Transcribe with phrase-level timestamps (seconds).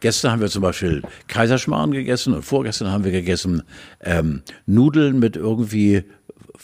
[0.00, 3.62] Gestern haben wir zum Beispiel Kaiserschmarrn gegessen und vorgestern haben wir gegessen
[4.00, 6.04] ähm, Nudeln mit irgendwie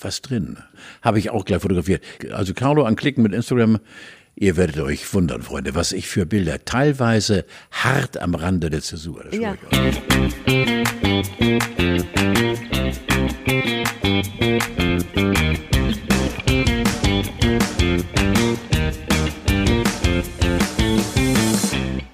[0.01, 0.59] was drin.
[1.03, 2.03] Habe ich auch gleich fotografiert.
[2.33, 3.79] Also Carlo anklicken mit Instagram.
[4.39, 9.25] Ihr werdet euch wundern, Freunde, was ich für Bilder teilweise hart am Rande der Zäsur.
[9.25, 9.55] Das Ja.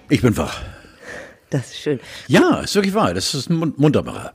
[0.08, 0.62] Ich bin wach.
[1.52, 2.00] Das ist schön.
[2.28, 3.14] Ja, ist wirklich wahr.
[3.14, 4.32] Das ist ein Mun- Muntermacher.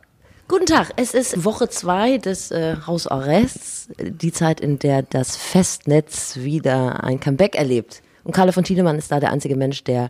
[0.48, 6.38] Guten Tag, es ist Woche zwei des äh, Hausarrests, die Zeit, in der das Festnetz
[6.38, 8.02] wieder ein Comeback erlebt.
[8.23, 10.09] Und Karle von Tiedemann ist da der einzige Mensch, der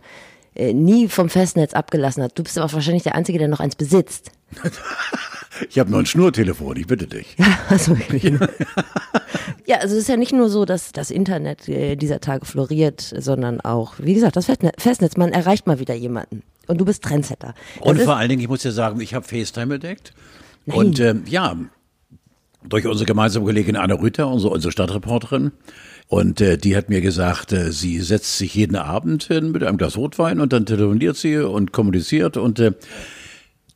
[0.54, 2.38] äh, nie vom Festnetz abgelassen hat.
[2.38, 4.30] Du bist aber wahrscheinlich der Einzige, der noch eins besitzt.
[5.70, 7.36] Ich habe noch ein Schnurtelefon, ich bitte dich.
[7.68, 8.32] Also wirklich.
[9.66, 13.00] ja, also es ist ja nicht nur so, dass das Internet äh, dieser Tage floriert,
[13.18, 16.44] sondern auch, wie gesagt, das Festne- Festnetz, man erreicht mal wieder jemanden.
[16.68, 17.54] Und du bist Trendsetter.
[17.76, 20.12] Das Und vor allen Dingen, ich muss ja sagen, ich habe FaceTime entdeckt.
[20.66, 20.76] Nein.
[20.76, 21.56] Und ähm, ja,
[22.68, 25.52] durch unsere gemeinsame Kollegin Anna Rüther, unsere, unsere Stadtreporterin.
[26.08, 29.78] Und äh, die hat mir gesagt, äh, sie setzt sich jeden Abend hin mit einem
[29.78, 32.36] Glas Rotwein und dann telefoniert sie und kommuniziert.
[32.36, 32.72] Und äh,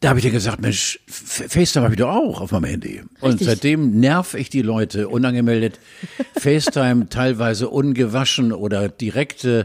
[0.00, 3.02] da habe ich dann gesagt, Mensch, FaceTime habe ich doch auch auf meinem Handy.
[3.20, 3.46] Und Richtig.
[3.46, 5.78] seitdem nerv ich die Leute unangemeldet.
[6.36, 9.64] FaceTime teilweise ungewaschen oder direkt äh,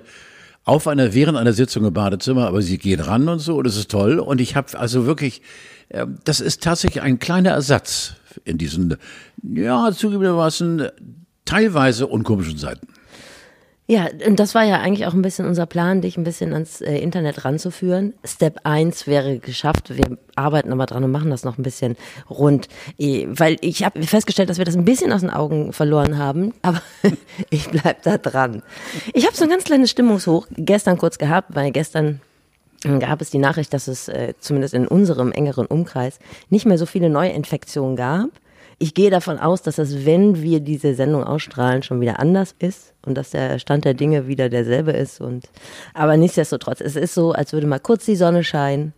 [0.68, 3.78] auf einer, während einer Sitzung im Badezimmer, aber sie gehen ran und so, und das
[3.78, 4.20] ist toll.
[4.20, 5.42] Und ich habe also wirklich,
[5.88, 8.98] äh, das ist tatsächlich ein kleiner Ersatz in diesen,
[9.42, 10.90] ja, zugegebenermaßen
[11.46, 12.88] teilweise unkomischen Zeiten.
[13.90, 16.82] Ja, und das war ja eigentlich auch ein bisschen unser Plan, dich ein bisschen ans
[16.82, 18.14] äh, Internet ranzuführen.
[18.26, 19.96] Step 1 wäre geschafft.
[19.96, 21.96] Wir arbeiten aber dran und machen das noch ein bisschen
[22.30, 22.68] rund.
[22.98, 26.82] Weil ich habe festgestellt, dass wir das ein bisschen aus den Augen verloren haben, aber
[27.50, 28.62] ich bleib da dran.
[29.14, 32.20] Ich habe so ein ganz kleines Stimmungshoch gestern kurz gehabt, weil gestern
[33.00, 36.86] gab es die Nachricht, dass es äh, zumindest in unserem engeren Umkreis nicht mehr so
[36.86, 38.30] viele Neuinfektionen gab.
[38.80, 42.94] Ich gehe davon aus, dass das, wenn wir diese Sendung ausstrahlen, schon wieder anders ist
[43.06, 45.20] und dass der Stand der Dinge wieder derselbe ist.
[45.20, 45.50] Und
[45.94, 48.94] aber nichtsdestotrotz, es ist so, als würde mal kurz die Sonne scheinen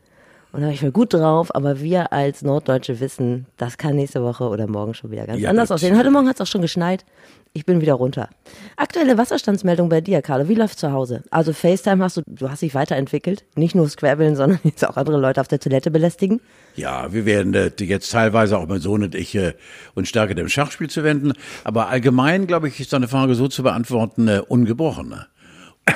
[0.52, 1.54] und da bin ich mal gut drauf.
[1.56, 5.50] Aber wir als Norddeutsche wissen, das kann nächste Woche oder morgen schon wieder ganz Ja,
[5.50, 5.98] anders aussehen.
[5.98, 7.06] Heute Morgen hat es auch schon geschneit.
[7.54, 8.30] Ich bin wieder runter.
[8.76, 10.48] Aktuelle Wasserstandsmeldung bei dir, Carlo.
[10.48, 11.24] Wie läuft zu Hause?
[11.32, 13.44] Also FaceTime hast du, du hast dich weiterentwickelt.
[13.56, 16.42] Nicht nur Scrabbeln, sondern jetzt auch andere Leute auf der Toilette belästigen.
[16.76, 19.54] Ja, wir werden äh, jetzt teilweise auch mein Sohn und ich äh,
[19.96, 21.34] uns stärker dem Schachspiel zu wenden.
[21.64, 25.10] Aber allgemein, glaube ich, ist deine Frage so zu beantworten, äh, ungebrochen.
[25.10, 25.28] ne?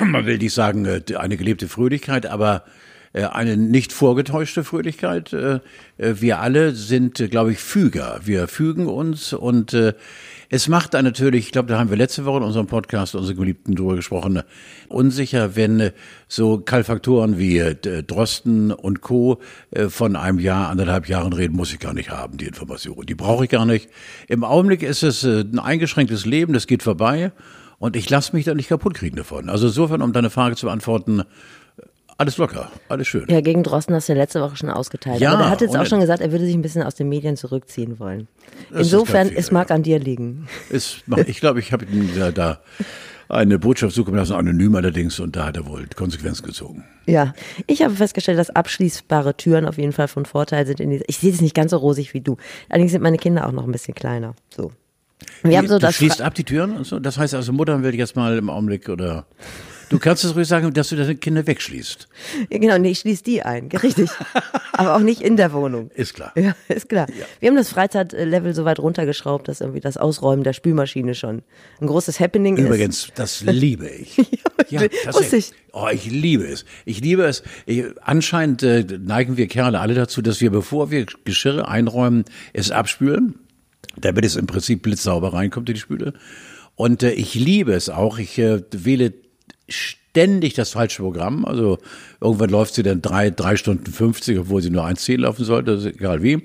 [0.00, 2.64] Man will nicht sagen, äh, eine gelebte Fröhlichkeit, aber
[3.22, 5.32] eine nicht vorgetäuschte Fröhlichkeit.
[5.32, 5.60] Äh,
[5.98, 8.20] äh, wir alle sind, äh, glaube ich, Füger.
[8.24, 9.94] Wir fügen uns und äh,
[10.50, 13.34] es macht dann natürlich, ich glaube, da haben wir letzte Woche in unserem Podcast, unsere
[13.34, 14.42] Geliebten drüber gesprochen, äh,
[14.88, 15.92] unsicher, wenn äh,
[16.28, 19.40] so Kalfaktoren wie äh, Drosten und Co.
[19.70, 23.06] äh, von einem Jahr, anderthalb Jahren reden, muss ich gar nicht haben, die Information.
[23.06, 23.88] Die brauche ich gar nicht.
[24.28, 27.32] Im Augenblick ist es äh, ein eingeschränktes Leben, das geht vorbei
[27.78, 29.48] und ich lasse mich da nicht kaputt kriegen davon.
[29.48, 31.24] Also insofern, um deine Frage zu beantworten, äh,
[32.18, 33.26] alles locker, alles schön.
[33.28, 35.20] Ja, gegen Drosten hast du ja letzte Woche schon ausgeteilt.
[35.20, 37.08] Ja, Aber der hat jetzt auch schon gesagt, er würde sich ein bisschen aus den
[37.08, 38.28] Medien zurückziehen wollen.
[38.72, 40.46] Insofern, Fehler, es mag an dir liegen.
[40.70, 42.60] Es, ich glaube, ich habe ihm da, da
[43.28, 46.84] eine Botschaft zukommen lassen, anonym allerdings, und da hat er wohl Konsequenzen gezogen.
[47.06, 47.34] Ja,
[47.66, 50.80] ich habe festgestellt, dass abschließbare Türen auf jeden Fall von Vorteil sind.
[50.80, 52.36] Ich sehe das nicht ganz so rosig wie du.
[52.68, 54.34] Allerdings sind meine Kinder auch noch ein bisschen kleiner.
[54.54, 54.72] So.
[55.42, 56.98] Wir haben so du das schließt ab die Türen und so.
[56.98, 59.26] Das heißt also, Mutter will jetzt mal im Augenblick oder.
[59.94, 62.08] Du kannst es ruhig sagen, dass du deine Kinder wegschließt.
[62.50, 63.68] Ja, genau, nee, ich schließe die ein.
[63.68, 64.10] Richtig.
[64.72, 65.92] Aber auch nicht in der Wohnung.
[65.94, 66.32] Ist klar.
[66.34, 67.06] Ja, ist klar.
[67.38, 71.42] Wir haben das Freizeitlevel so weit runtergeschraubt, dass irgendwie das Ausräumen der Spülmaschine schon
[71.80, 72.64] ein großes Happening ist.
[72.64, 74.16] Übrigens, das liebe ich.
[74.68, 75.50] ja, wusste tatsächlich.
[75.50, 75.72] ich.
[75.72, 76.64] Oh, ich liebe es.
[76.84, 77.44] Ich liebe es.
[77.64, 82.72] Ich, anscheinend äh, neigen wir Kerle alle dazu, dass wir, bevor wir Geschirre einräumen, es
[82.72, 83.36] abspülen,
[83.96, 86.14] damit es im Prinzip blitzsauber reinkommt in die Spüle.
[86.74, 88.18] Und äh, ich liebe es auch.
[88.18, 89.12] Ich äh, wähle
[89.68, 91.44] ständig das falsche Programm.
[91.44, 91.78] Also
[92.20, 96.22] irgendwann läuft sie dann drei, drei Stunden 50, obwohl sie nur 1,10 laufen sollte, egal
[96.22, 96.42] wie.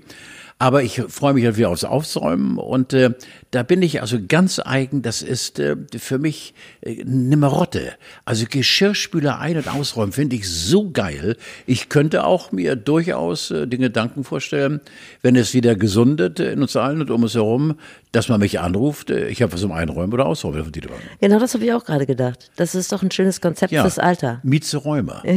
[0.62, 3.12] Aber ich freue mich halt wieder aufs Aufräumen und äh,
[3.52, 7.94] da bin ich also ganz eigen, das ist äh, für mich äh, eine Marotte.
[8.26, 11.38] Also Geschirrspüler ein- und ausräumen finde ich so geil.
[11.66, 14.82] Ich könnte auch mir durchaus äh, den Gedanken vorstellen,
[15.22, 17.76] wenn es wieder gesundet in uns allen und um uns herum,
[18.12, 20.90] dass man mich anruft, äh, ich habe was zum Einräumen oder Ausräumen von Dieter.
[21.22, 22.52] Genau, das habe ich auch gerade gedacht.
[22.58, 24.42] Das ist doch ein schönes Konzept fürs Alter.
[24.44, 25.24] Mietzeräumer.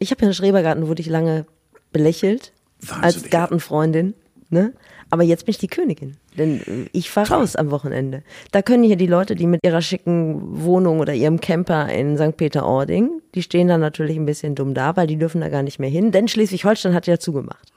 [0.00, 1.44] Ich habe ja einen Schrebergarten, wurde ich lange
[1.92, 4.14] belächelt Wahnsinnig, als Gartenfreundin.
[4.50, 4.72] Ne?
[5.10, 6.16] Aber jetzt bin ich die Königin.
[6.38, 8.22] Denn äh, ich fahre raus am Wochenende.
[8.50, 12.36] Da können hier die Leute, die mit ihrer schicken Wohnung oder ihrem Camper in St.
[12.36, 15.78] Peter-Ording, die stehen da natürlich ein bisschen dumm da, weil die dürfen da gar nicht
[15.78, 17.72] mehr hin, denn Schleswig-Holstein hat ja zugemacht.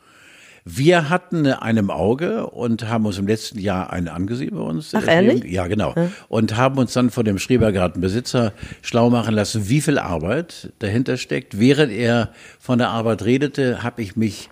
[0.64, 4.94] Wir hatten eine im Auge und haben uns im letzten Jahr einen angesehen bei uns.
[4.94, 5.44] Ach, ehrlich?
[5.46, 5.96] Ja, genau.
[6.28, 11.60] Und haben uns dann von dem Schrebergartenbesitzer schlau machen lassen, wie viel Arbeit dahinter steckt.
[11.60, 12.30] Während er
[12.60, 14.50] von der Arbeit redete, habe ich mich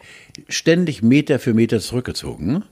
[0.47, 2.63] ständig Meter für Meter zurückgezogen.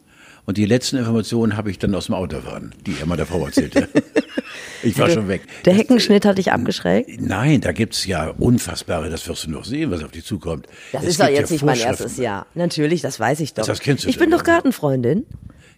[0.47, 3.25] Und die letzten Informationen habe ich dann aus dem Auto fahren, die er mal der
[3.25, 3.89] Frau erzählte.
[4.81, 5.41] ich war schon weg.
[5.65, 7.19] Der Heckenschnitt hat dich abgeschreckt?
[7.19, 10.65] Nein, da gibt's ja unfassbare, das wirst du noch sehen, was auf dich zukommt.
[10.94, 12.47] Das Es ist doch gibt jetzt ja nicht mein erstes Jahr.
[12.55, 13.65] Natürlich, das weiß ich doch.
[13.65, 15.25] Das kennst du ich bin doch Gartenfreundin.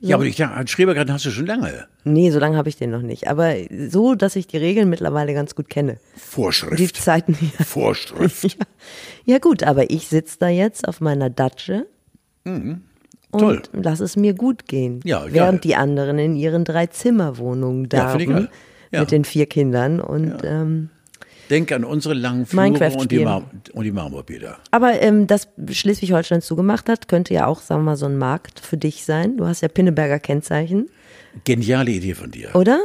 [0.02, 1.88] Ja, aber ich dachte, einen Schrebergarten hast du schon lange.
[2.04, 3.28] Nee, so lange habe ich den noch nicht.
[3.28, 3.56] Aber
[3.90, 5.98] so, dass ich die Regeln mittlerweile ganz gut kenne.
[6.16, 6.96] Die Vorschrift.
[6.96, 7.50] Zeiten hier.
[7.66, 8.56] Vorschrift.
[9.26, 11.88] Ja gut, aber ich sitze da jetzt auf meiner Datsche
[13.32, 13.62] und Toll.
[13.74, 15.02] lass es mir gut gehen.
[15.04, 15.34] Ja, geil.
[15.34, 18.54] während die anderen in ihren Drei-Zimmer-Wohnungen Ja, finde ich darben geil.
[18.92, 19.00] Ja.
[19.02, 20.00] mit den vier Kindern.
[20.00, 20.90] Und ähm,
[21.50, 23.20] Denk an unsere langen Flure und die.
[23.24, 23.44] Mar
[23.74, 24.58] und die Marmorbäder.
[24.72, 28.60] aber ähm, dass Schleswig-Holstein zugemacht hat, könnte ja auch, sagen wir mal, so ein Markt
[28.60, 29.38] für dich sein.
[29.38, 30.90] Du hast ja Pinneberger Kennzeichen.
[31.44, 32.56] Geniale Idee von dir.
[32.56, 32.80] Oder?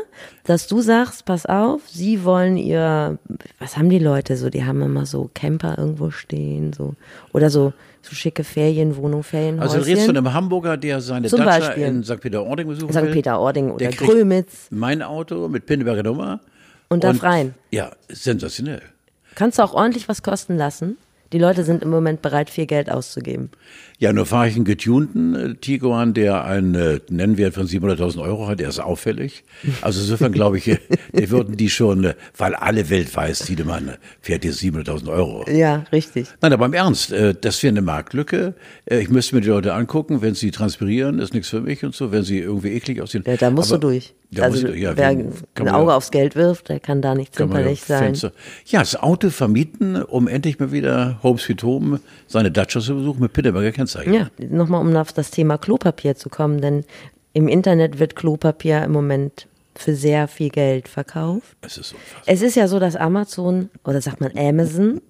[0.44, 3.19] Dass du sagst, pass auf, sie wollen ihr,
[3.58, 4.49] was haben die Leute so?
[4.50, 6.94] Die haben immer so Camper irgendwo stehen, so.
[7.32, 7.73] Oder so,
[8.04, 9.62] so schicke Ferienwohnung, Ferienhäuschen.
[9.62, 11.84] Also du redest von einem Hamburger, der seine Zum Datscha Beispiel.
[11.84, 12.20] in St.
[12.20, 13.02] Peter-Ording besuchen St.
[13.02, 13.12] will.
[13.12, 14.66] Peter-Ording oder Grömitz.
[14.70, 16.40] Mein Auto mit Pinneberger Nummer.
[16.88, 17.54] Und darf rein.
[17.70, 18.82] Ja, sensationell.
[19.34, 20.96] Kannst du auch ordentlich was kosten lassen?
[21.34, 23.50] Die Leute sind im Moment bereit, viel Geld auszugeben.
[23.98, 28.46] Ja, nur fahre ich einen getunten äh, Tiguan, der einen äh, Nennwert von 700.000 Euro
[28.46, 28.60] hat.
[28.60, 29.42] Der ist auffällig.
[29.82, 30.78] Also insofern glaube ich, äh,
[31.12, 35.44] die würden die schon, weil alle Welt weiß, Tiedemann äh, fährt jetzt 700.000 Euro.
[35.50, 36.28] Ja, richtig.
[36.40, 38.54] Nein, aber im Ernst, das wäre eine Marktlücke.
[38.87, 42.12] Ich müsste mir die Leute angucken, wenn sie transpirieren, ist nichts für mich und so,
[42.12, 43.25] wenn sie irgendwie eklig aussehen.
[43.26, 44.14] Ja, da musst aber, du durch.
[44.34, 47.14] Da also ich, ja, wer wie- ein Auge ja- aufs Geld wirft, der kann da
[47.14, 48.02] nicht man ja zimperlich sein.
[48.14, 48.32] Fenster-
[48.66, 53.20] Ja, das Auto vermieten, um endlich mal wieder Home Sweet Home seine Dacia zu besuchen
[53.20, 54.12] mit Pitterberger Kennzeichen.
[54.12, 56.84] Ja, nochmal um auf das Thema Klopapier zu kommen, denn
[57.32, 59.46] im Internet wird Klopapier im Moment
[59.76, 61.56] für sehr viel Geld verkauft.
[61.62, 62.22] Es ist unfassbar.
[62.26, 65.00] Es ist ja so, dass Amazon oder sagt man Amazon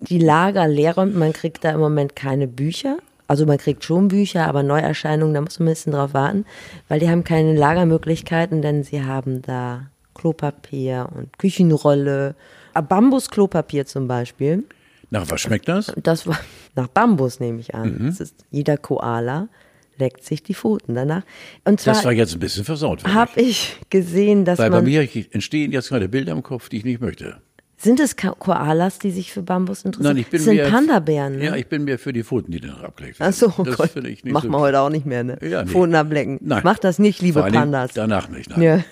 [0.00, 1.14] die Lager leer räumt.
[1.14, 2.98] Man kriegt da im Moment keine Bücher.
[3.28, 6.44] Also man kriegt schon Bücher, aber Neuerscheinungen, da muss man ein bisschen drauf warten,
[6.88, 9.82] weil die haben keine Lagermöglichkeiten, denn sie haben da
[10.14, 12.34] Klopapier und Küchenrolle,
[12.74, 14.64] Ah, Bambus-Klopapier zum Beispiel.
[15.10, 15.92] Nach was schmeckt das?
[16.02, 16.38] Das war
[16.76, 17.98] nach Bambus, nehme ich an.
[17.98, 18.06] Mhm.
[18.06, 19.48] Das ist, jeder Koala
[19.96, 21.22] leckt sich die Pfoten danach.
[21.64, 23.04] Und Das war zwar jetzt ein bisschen versaut.
[23.04, 26.76] habe ich gesehen, dass Weil bei man mir entstehen jetzt gerade Bilder im Kopf, die
[26.78, 27.38] ich nicht möchte.
[27.80, 30.14] Sind es Koalas, die sich für Bambus interessieren?
[30.16, 31.44] Nein, ich bin das sind mir, Panda-Bären, ne?
[31.44, 33.90] Ja, ich bin mir für die Pfoten, die danach abgelegt Ach so, oh das Gott.
[33.94, 34.56] ich nicht Machen so.
[34.56, 35.38] wir heute auch nicht mehr, ne?
[35.42, 35.70] Ja, nee.
[35.70, 36.38] Pfoten ablecken.
[36.42, 36.62] Nein.
[36.64, 37.92] Macht das nicht, liebe Pandas.
[37.94, 38.62] Danach nicht, nein.
[38.62, 38.84] Ja.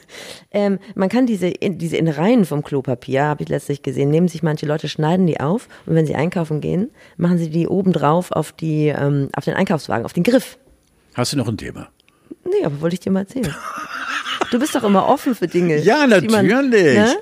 [0.52, 4.44] Ähm, man kann diese, in, diese Innereien vom Klopapier, habe ich letztlich gesehen, nehmen sich
[4.44, 8.30] manche Leute, schneiden die auf und wenn sie einkaufen gehen, machen sie die oben drauf
[8.30, 10.58] auf, die, ähm, auf den Einkaufswagen, auf den Griff.
[11.14, 11.88] Hast du noch ein Thema?
[12.44, 13.52] Nee, aber wollte ich dir mal erzählen.
[14.52, 15.78] Du bist doch immer offen für Dinge.
[15.78, 17.16] Ja, die man- natürlich.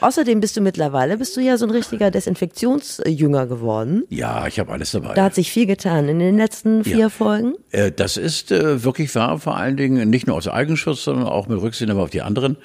[0.00, 4.04] Außerdem bist du mittlerweile, bist du ja so ein richtiger Desinfektionsjünger geworden.
[4.08, 5.14] Ja, ich habe alles dabei.
[5.14, 7.08] Da hat sich viel getan in den letzten vier Ja.
[7.08, 7.54] Folgen.
[7.70, 11.48] Äh, Das ist äh, wirklich wahr, vor allen Dingen nicht nur aus Eigenschutz, sondern auch
[11.48, 12.56] mit Rücksicht auf die anderen.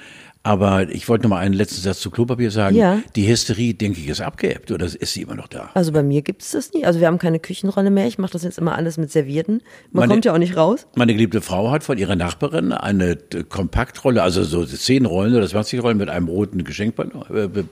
[0.45, 2.75] Aber ich wollte noch mal einen letzten Satz zu Klopapier sagen.
[2.75, 2.99] Ja.
[3.15, 5.69] Die Hysterie, denke ich, ist abgeebbt oder ist sie immer noch da?
[5.73, 6.83] Also bei mir gibt es das nie.
[6.85, 8.07] Also wir haben keine Küchenrolle mehr.
[8.07, 9.61] Ich mache das jetzt immer alles mit Servierten.
[9.91, 10.85] Man Meine- kommt ja auch nicht raus.
[10.95, 13.15] Meine geliebte Frau hat von ihrer Nachbarin eine
[13.47, 16.63] Kompaktrolle, also so zehn Rollen oder 20 Rollen mit einem roten äh,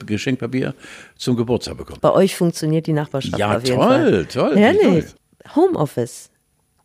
[0.06, 0.74] Geschenkpapier
[1.16, 1.98] zum Geburtstag bekommen.
[2.00, 4.82] Bei euch funktioniert die Nachbarschaft Ja, toll, toll, Herrlich.
[4.82, 5.04] toll.
[5.56, 6.30] Homeoffice.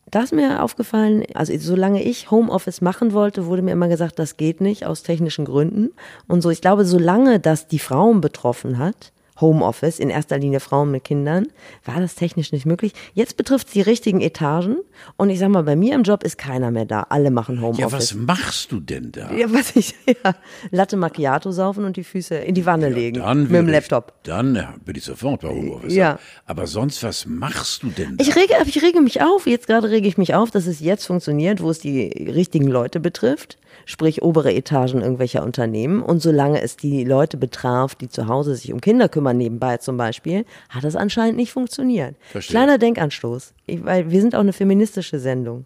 [0.09, 4.37] Da ist mir aufgefallen, also solange ich Homeoffice machen wollte, wurde mir immer gesagt, das
[4.37, 5.91] geht nicht aus technischen Gründen.
[6.27, 10.91] Und so, ich glaube, solange das die Frauen betroffen hat, Homeoffice, in erster Linie Frauen
[10.91, 11.47] mit Kindern,
[11.85, 12.93] war das technisch nicht möglich.
[13.13, 14.77] Jetzt betrifft es die richtigen Etagen.
[15.15, 17.03] Und ich sag mal, bei mir im Job ist keiner mehr da.
[17.09, 17.93] Alle machen Ja, Homeoffice.
[17.93, 19.31] was machst du denn da?
[19.33, 20.33] Ja, was ich, ja,
[20.71, 23.19] Latte Macchiato saufen und die Füße in die Wanne legen.
[23.19, 24.13] Dann mit dem würde Laptop.
[24.23, 25.93] Ich, dann ja, bin ich sofort bei Homeoffice.
[25.93, 26.19] Ja.
[26.45, 28.23] Aber sonst, was machst du denn da?
[28.23, 31.05] Ich rege, ich rege mich auf, jetzt gerade rege ich mich auf, dass es jetzt
[31.05, 33.57] funktioniert, wo es die richtigen Leute betrifft,
[33.89, 36.03] sprich obere Etagen irgendwelcher Unternehmen.
[36.03, 39.95] Und solange es die Leute betraf, die zu Hause sich um Kinder kümmern, nebenbei zum
[39.95, 42.15] Beispiel, hat das anscheinend nicht funktioniert.
[42.29, 42.51] Verstehe.
[42.53, 43.53] Kleiner Denkanstoß.
[43.65, 45.65] Ich, weil wir sind auch eine feministische Sendung.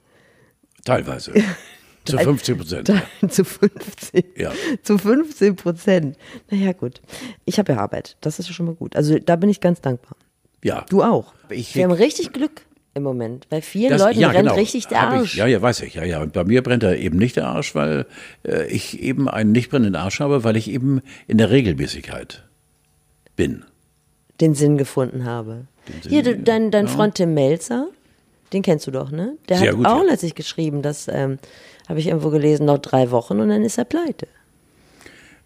[0.86, 1.34] Teilweise.
[2.06, 2.92] Zu 15 Prozent.
[3.30, 4.24] Zu 15.
[4.36, 4.52] Ja.
[4.84, 6.18] Zu 15 Prozent.
[6.50, 7.02] Naja, gut.
[7.46, 8.18] Ich habe ja Arbeit.
[8.22, 8.96] Das ist schon mal gut.
[8.96, 10.16] Also da bin ich ganz dankbar.
[10.64, 10.86] Ja.
[10.90, 11.34] Du auch.
[11.50, 12.62] Ich- wir haben richtig Glück.
[12.94, 13.48] Im Moment.
[13.50, 14.56] Bei vielen das, Leuten ja, brennt genau.
[14.56, 15.34] richtig der Arsch.
[15.34, 15.94] Ich, ja, ja, weiß ich.
[15.94, 16.22] Ja, ja.
[16.22, 18.06] Und bei mir brennt er eben nicht der Arsch, weil
[18.44, 22.44] äh, ich eben einen nicht brennenden Arsch habe, weil ich eben in der Regelmäßigkeit
[23.36, 23.64] bin.
[24.42, 25.68] Den Sinn gefunden habe.
[26.02, 26.92] Sinn, Hier, du, dein, dein ja.
[26.92, 27.88] Freund Tim Melzer,
[28.52, 29.38] den kennst du doch, ne?
[29.48, 30.12] Der Sehr hat gut, auch ja.
[30.12, 31.40] letztlich geschrieben, das ähm,
[31.88, 34.28] habe ich irgendwo gelesen, noch drei Wochen und dann ist er pleite.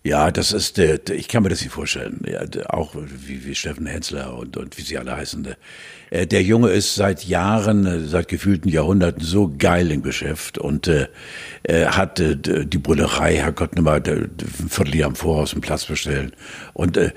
[0.06, 2.22] Ja, das ist, äh, ich kann mir das nicht vorstellen.
[2.28, 5.56] Ja, auch wie, wie Steffen Hensler und, und wie sie alle heißen.
[6.12, 10.88] Äh, der Junge ist seit Jahren, äh, seit gefühlten Jahrhunderten so geil im Geschäft und
[10.88, 11.08] äh,
[11.88, 14.30] hat äh, die Brüllerei, Herrgott, mal ein
[14.70, 16.34] Vierteljahr am Voraus einen Platz bestellen.
[16.74, 17.12] Und äh,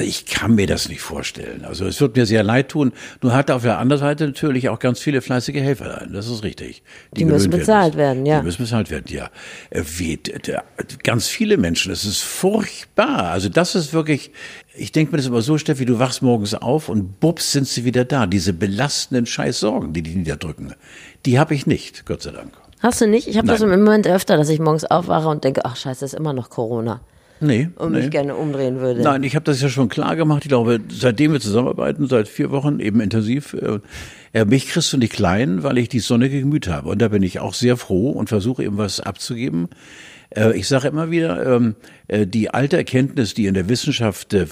[0.00, 1.64] ich kann mir das nicht vorstellen.
[1.64, 2.92] Also es wird mir sehr leid tun.
[3.22, 6.06] Nur hat er auf der anderen Seite natürlich auch ganz viele fleißige Helfer.
[6.12, 6.84] Das ist richtig.
[7.10, 8.38] Die, die müssen bezahlt werden, ja.
[8.38, 9.30] Die müssen bezahlt werden, ja.
[9.72, 10.20] Wie,
[11.02, 11.92] ganz viele Menschen.
[11.92, 13.30] Es ist furchtbar.
[13.30, 14.32] Also das ist wirklich,
[14.74, 17.84] ich denke mir das immer so, Steffi, du wachst morgens auf und bups sind sie
[17.84, 18.26] wieder da.
[18.26, 20.74] Diese belastenden Scheißsorgen, die die niederdrücken,
[21.26, 22.52] die habe ich nicht, Gott sei Dank.
[22.80, 23.28] Hast du nicht?
[23.28, 26.14] Ich habe das im Moment öfter, dass ich morgens aufwache und denke, ach scheiße, ist
[26.14, 27.00] immer noch Corona.
[27.40, 27.70] Nee.
[27.76, 28.00] Und nee.
[28.00, 29.00] mich gerne umdrehen würde.
[29.00, 30.44] Nein, ich habe das ja schon klar gemacht.
[30.44, 33.56] Ich glaube, seitdem wir zusammenarbeiten, seit vier Wochen eben intensiv,
[34.32, 36.90] äh, mich kriegst du nicht klein, weil ich die sonnige Gemüt habe.
[36.90, 39.68] Und da bin ich auch sehr froh und versuche eben was abzugeben.
[40.30, 41.76] Äh, ich sage immer wieder, ähm,
[42.08, 44.46] äh, die alte Erkenntnis, die in der Wissenschaft äh,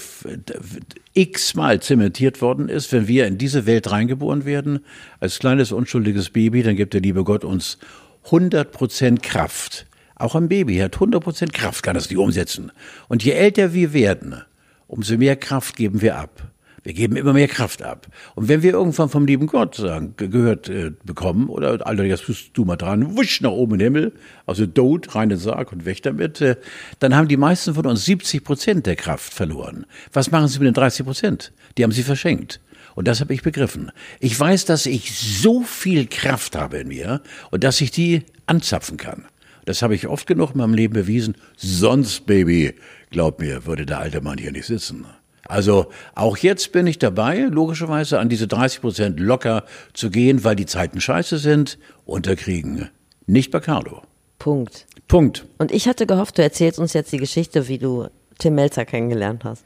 [1.13, 4.79] x-mal zementiert worden ist, wenn wir in diese Welt reingeboren werden,
[5.19, 7.77] als kleines unschuldiges Baby, dann gibt der liebe Gott uns
[8.25, 9.85] 100 Prozent Kraft.
[10.15, 12.71] Auch ein Baby hat 100 Prozent Kraft, kann das nicht umsetzen.
[13.07, 14.41] Und je älter wir werden,
[14.87, 16.51] umso mehr Kraft geben wir ab.
[16.89, 18.07] Wir geben immer mehr Kraft ab.
[18.33, 22.49] Und wenn wir irgendwann vom lieben Gott sagen, gehört äh, bekommen, oder Alter, jetzt bist
[22.53, 24.13] du mal dran, wusch nach oben in den Himmel,
[24.47, 26.55] also Dod, rein in den Sarg und weg damit, äh,
[26.97, 29.85] dann haben die meisten von uns 70 Prozent der Kraft verloren.
[30.13, 31.51] Was machen sie mit den 30 Prozent?
[31.77, 32.59] Die haben sie verschenkt.
[32.95, 33.91] Und das habe ich begriffen.
[34.19, 38.97] Ich weiß, dass ich so viel Kraft habe in mir und dass ich die anzapfen
[38.97, 39.25] kann.
[39.65, 41.35] Das habe ich oft genug in meinem Leben bewiesen.
[41.55, 42.73] Sonst, Baby,
[43.11, 45.05] glaub mir, würde der alte Mann hier nicht sitzen.
[45.49, 49.63] Also auch jetzt bin ich dabei, logischerweise an diese 30 Prozent locker
[49.93, 51.79] zu gehen, weil die Zeiten scheiße sind.
[52.05, 52.89] Unterkriegen.
[53.25, 54.03] Nicht bei Carlo.
[54.37, 54.85] Punkt.
[55.07, 55.47] Punkt.
[55.57, 59.43] Und ich hatte gehofft, du erzählst uns jetzt die Geschichte, wie du Tim Melzer kennengelernt
[59.43, 59.65] hast.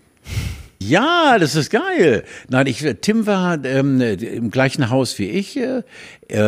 [0.80, 2.24] Ja, das ist geil.
[2.48, 5.58] Nein, ich, Tim war ähm, im gleichen Haus wie ich.
[5.58, 5.84] Äh,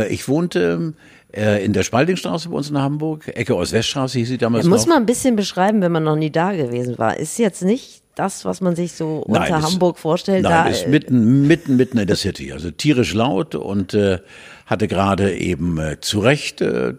[0.07, 0.93] ich wohnte
[1.33, 4.83] äh, in der Spaldingstraße bei uns in Hamburg, Ecke Ost-Weststraße hieß sie damals ja, Muss
[4.83, 4.93] noch.
[4.93, 7.17] man ein bisschen beschreiben, wenn man noch nie da gewesen war.
[7.17, 10.43] Ist jetzt nicht das, was man sich so unter nein, Hamburg vorstellt?
[10.43, 12.51] Nein, da, ist mitten, mitten, mitten in der City.
[12.53, 14.19] Also tierisch laut und äh,
[14.65, 16.93] hatte gerade eben äh, zu Recht äh,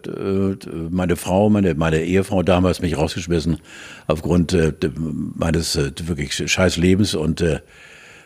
[0.89, 3.57] meine Frau, meine, meine Ehefrau damals mich rausgeschmissen
[4.07, 7.59] aufgrund äh, meines äh, wirklich scheiß Lebens und äh,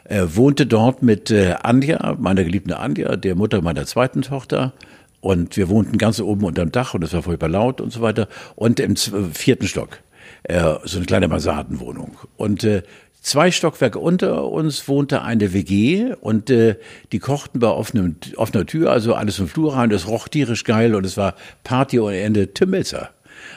[0.03, 4.74] er wohnte dort mit äh, Anja, meiner geliebten Anja, der Mutter meiner zweiten Tochter.
[5.21, 8.27] Und wir wohnten ganz oben unterm Dach und es war furchtbar laut und so weiter.
[8.55, 10.00] Und im vierten Stock
[10.43, 12.17] äh, so eine kleine Mansardenwohnung.
[12.38, 12.83] Und äh,
[13.21, 16.75] zwei Stockwerke unter uns wohnte eine WG und äh,
[17.11, 19.89] die kochten bei offenem, offener Tür, also alles im Flur rein.
[19.89, 23.11] Das roch tierisch geil und es war Party ohne Ende Tim Melzer.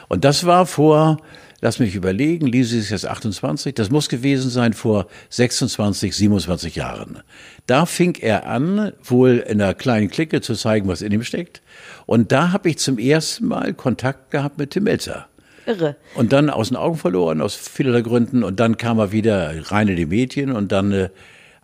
[0.09, 1.19] Und das war vor,
[1.61, 7.21] lass mich überlegen, Lise ist jetzt 28, das muss gewesen sein vor 26, 27 Jahren.
[7.67, 11.63] Da fing er an, wohl in einer kleinen Clique zu zeigen, was in ihm steckt.
[12.07, 15.27] Und da habe ich zum ersten Mal Kontakt gehabt mit Tim Melzer.
[15.67, 15.97] Irre.
[16.15, 18.43] Und dann aus den Augen verloren, aus vielerlei Gründen.
[18.43, 21.09] Und dann kam er wieder rein in die Medien und dann äh,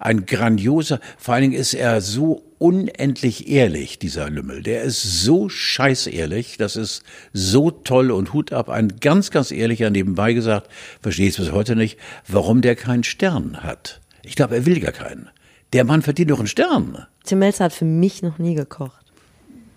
[0.01, 4.63] ein grandioser, vor allen Dingen ist er so unendlich ehrlich, dieser Lümmel.
[4.63, 7.03] Der ist so scheißehrlich, das ist
[7.33, 8.71] so toll und Hut ab.
[8.71, 10.71] Ein ganz, ganz ehrlicher nebenbei gesagt,
[11.03, 14.01] verstehe ich es bis heute nicht, warum der keinen Stern hat.
[14.23, 15.29] Ich glaube, er will gar keinen.
[15.73, 17.07] Der Mann verdient doch einen Stern.
[17.25, 19.05] Tim Melzer hat für mich noch nie gekocht.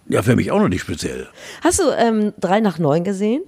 [0.07, 1.27] Ja, für mich auch noch nicht speziell.
[1.61, 3.43] Hast du ähm, drei nach neun gesehen?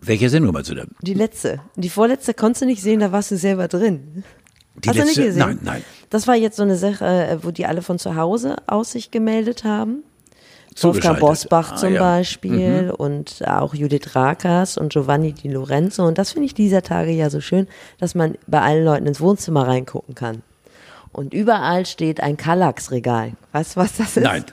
[0.00, 0.88] Welche Sendung meinst du denn?
[1.02, 1.60] Die letzte.
[1.76, 4.24] Die vorletzte konntest du nicht sehen, da warst du selber drin.
[4.76, 5.14] Die Hast letzte?
[5.14, 5.38] du nicht gesehen?
[5.40, 5.84] Nein, nein.
[6.10, 9.10] Das war jetzt so eine Sache, äh, wo die alle von zu Hause aus sich
[9.10, 10.04] gemeldet haben.
[10.80, 12.00] Wolfgang Bosbach ah, zum ja.
[12.00, 12.90] Beispiel mhm.
[12.90, 16.06] und auch Judith Rakers und Giovanni Di Lorenzo.
[16.06, 17.66] Und das finde ich dieser Tage ja so schön,
[17.98, 20.42] dass man bei allen Leuten ins Wohnzimmer reingucken kann.
[21.12, 23.32] Und überall steht ein Kallax-Regal.
[23.52, 24.22] Weißt du, was das ist?
[24.22, 24.44] Nein.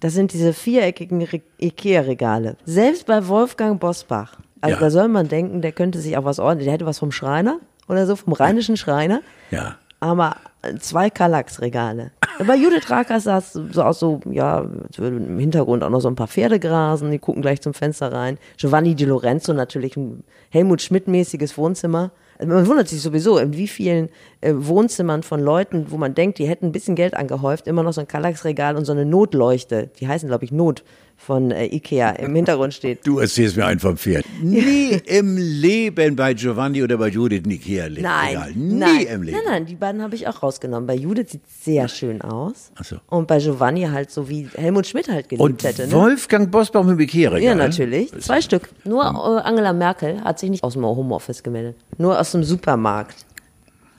[0.00, 1.26] Das sind diese viereckigen
[1.60, 2.56] Ikea-Regale.
[2.64, 4.80] Selbst bei Wolfgang Bosbach also ja.
[4.80, 6.64] da soll man denken, der könnte sich auch was ordnen.
[6.64, 9.20] Der hätte was vom Schreiner oder so, vom rheinischen Schreiner.
[9.50, 9.76] Ja.
[10.00, 10.36] Aber
[10.78, 12.12] zwei Kallax-Regale.
[12.46, 14.64] Bei Judith Rakers sah es so aus, so, ja,
[14.98, 18.38] im Hintergrund auch noch so ein paar Pferde grasen, die gucken gleich zum Fenster rein.
[18.56, 22.10] Giovanni Di Lorenzo natürlich ein Helmut Schmidt-mäßiges Wohnzimmer.
[22.38, 24.10] Also man wundert sich sowieso, in wie vielen
[24.40, 27.92] äh, Wohnzimmern von Leuten, wo man denkt, die hätten ein bisschen Geld angehäuft, immer noch
[27.92, 29.90] so ein Kallax-Regal und so eine Notleuchte.
[29.98, 30.84] Die heißen, glaube ich, Not
[31.18, 33.06] von äh, Ikea im Hintergrund steht.
[33.06, 34.24] Du erzählst mir einen vom Pferd.
[34.42, 38.52] Nie im Leben bei Giovanni oder bei Judith ein Ikea Nein, Regal.
[38.54, 39.36] Nie nein, im Leben.
[39.36, 40.86] nein, nein, die beiden habe ich auch rausgenommen.
[40.86, 42.70] Bei Judith sieht sehr schön aus.
[42.76, 42.96] Ach so.
[43.08, 45.86] Und bei Giovanni halt so wie Helmut Schmidt halt geliebt Und hätte.
[45.88, 45.92] Ne?
[45.92, 47.42] Wolfgang Bosbach im Ikea Regal.
[47.42, 48.10] Ja, natürlich.
[48.20, 48.70] Zwei Stück.
[48.84, 51.76] Nur äh, Angela Merkel hat sich nicht aus dem Homeoffice gemeldet.
[51.98, 53.26] Nur aus dem Supermarkt.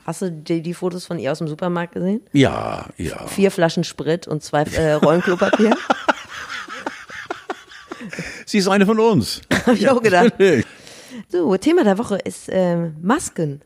[0.05, 2.21] Hast du die, die Fotos von ihr aus dem Supermarkt gesehen?
[2.33, 3.27] Ja, ja.
[3.27, 5.75] Vier Flaschen Sprit und zwei äh, Rollen Klopapier.
[8.45, 9.41] Sie ist eine von uns.
[9.65, 10.33] Hab ich auch gedacht.
[11.27, 13.61] So, Thema der Woche ist ähm, Masken.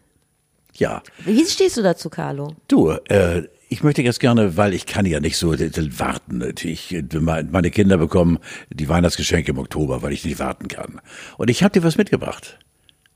[0.76, 1.04] Ja.
[1.26, 2.56] Wie stehst du dazu, Carlo?
[2.68, 6.54] Du, äh, ich möchte jetzt gerne, weil ich kann ja nicht so warten.
[6.62, 11.02] Ich, meine Kinder bekommen die Weihnachtsgeschenke im Oktober, weil ich nicht warten kann.
[11.38, 12.60] Und ich habe dir was mitgebracht.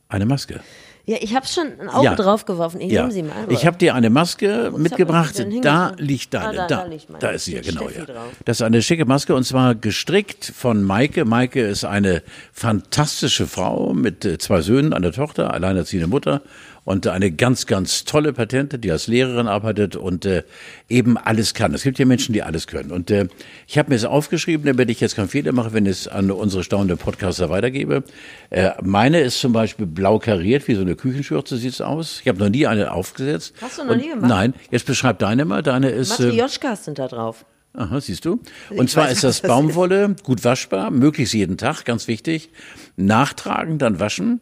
[0.10, 0.62] Eine Maske.
[1.10, 2.16] Ja, ich habe schon ein Auge Ja.
[2.16, 2.82] draufgeworfen.
[2.82, 3.02] Ich Ja.
[3.04, 3.32] nehme sie mal.
[3.48, 5.40] Ich habe dir eine Maske mitgebracht.
[5.40, 6.48] ich denn Da liegt deine.
[6.50, 7.20] Ah, da- da, da liegt meine.
[7.22, 7.90] da ist sie ja Steht genau.
[7.90, 8.04] Ja.
[8.06, 8.26] drauf.
[8.44, 11.24] Das ist eine schicke Maske und zwar gestrickt von Maike.
[11.24, 16.42] Maike ist eine fantastische Frau mit äh, zwei Söhnen, einer Tochter, alleinerziehende Mutter
[16.88, 20.44] und eine ganz, ganz tolle Patente, die als Lehrerin arbeitet und äh,
[20.88, 21.74] eben alles kann.
[21.74, 22.94] Es gibt ja Menschen, die alles können.
[22.94, 23.28] Und äh,
[23.68, 26.32] ich habe mir es aufgeschrieben, damit ich jetzt keinen Fehler mache, wenn ich es an
[26.32, 28.04] unsere staunenden Podcaster weitergebe.
[28.52, 32.22] Äh, meine ist zum Beispiel blau kariert, wie so eine Küchenschürze sieht's aus.
[32.22, 33.54] Ich habe noch nie eine aufgesetzt.
[33.60, 34.30] Hast du noch Und nie gemacht?
[34.30, 35.64] Nein, jetzt beschreib deine mal.
[35.64, 36.22] Deine ist.
[36.22, 37.44] Äh, Matrioschkas sind da drauf.
[37.74, 38.40] Aha, siehst du.
[38.70, 42.50] Und zwar weiß, ist das das Baumwolle, gut waschbar, möglichst jeden Tag, ganz wichtig.
[42.96, 44.40] Nachtragen, dann waschen.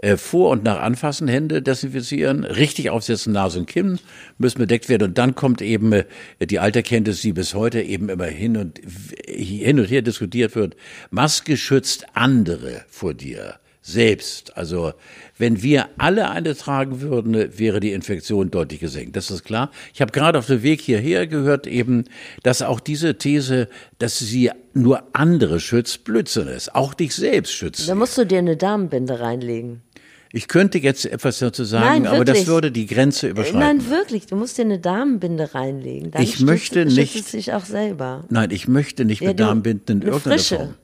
[0.00, 3.98] Äh, vor und nach Anfassen Hände desinfizieren, richtig aufsetzen, Nase und Kinn
[4.38, 6.04] müssen bedeckt werden und dann kommt eben äh,
[6.40, 8.80] die Alterkenntnis, die bis heute eben immer hin und
[9.26, 10.76] hin und her diskutiert wird.
[11.10, 14.56] Maske schützt andere vor dir selbst.
[14.56, 14.92] Also
[15.36, 19.16] wenn wir alle eine tragen würden, wäre die Infektion deutlich gesenkt.
[19.16, 19.70] Das ist klar.
[19.94, 22.04] Ich habe gerade auf dem Weg hierher gehört eben,
[22.42, 26.74] dass auch diese These, dass sie nur andere schützt, Blödsinn ist.
[26.74, 27.88] Auch dich selbst schützt.
[27.88, 29.82] Da musst du dir eine Damenbinde reinlegen.
[30.32, 33.60] Ich könnte jetzt etwas dazu sagen, Nein, aber das würde die Grenze überschreiten.
[33.60, 34.26] Nein, wirklich.
[34.26, 36.10] Du musst dir eine Damenbinde reinlegen.
[36.10, 38.24] Dann Ich möchte nicht- sich auch selber.
[38.28, 40.56] Nein, ich möchte nicht Ja, mit Darmbinden in eine irgendeiner frische.
[40.56, 40.74] Form.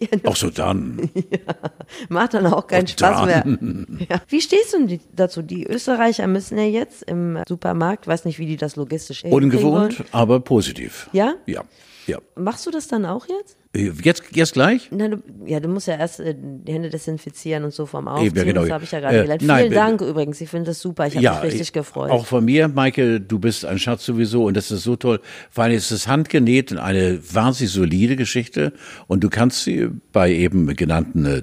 [0.24, 1.10] Auch so dann.
[2.08, 3.42] Macht dann auch keinen Und Spaß mehr.
[3.42, 3.98] dann.
[4.08, 4.22] Ja.
[4.28, 5.42] Wie stehst du denn dazu?
[5.42, 10.38] Die Österreicher müssen ja jetzt im Supermarkt, weiß nicht, wie die das logistisch Ungewohnt, aber
[10.38, 11.08] positiv.
[11.12, 11.34] Ja?
[11.46, 11.64] Ja.
[12.06, 12.18] Ja.
[12.36, 13.56] Machst du das dann auch jetzt?
[13.72, 14.88] Äh, Jetzt, jetzt gleich?
[14.90, 18.34] Na, du, ja, du musst ja erst äh, die Hände desinfizieren und so vom Aufziehen.
[18.34, 18.62] Ja, genau.
[18.62, 19.42] Das habe ich ja gerade Äh, gelernt.
[19.42, 20.40] nein, Vielen äh, Dank übrigens.
[20.40, 21.06] Ich finde das super.
[21.06, 22.10] Ich habe mich richtig ich- gefreut.
[22.10, 25.20] Auch von mir, Maike, du bist ein Schatz sowieso und das ist so toll.
[25.50, 28.72] Vor allem ist es handgenäht und eine wahnsinnig solide Geschichte
[29.06, 31.42] und du kannst sie bei eben genannten äh,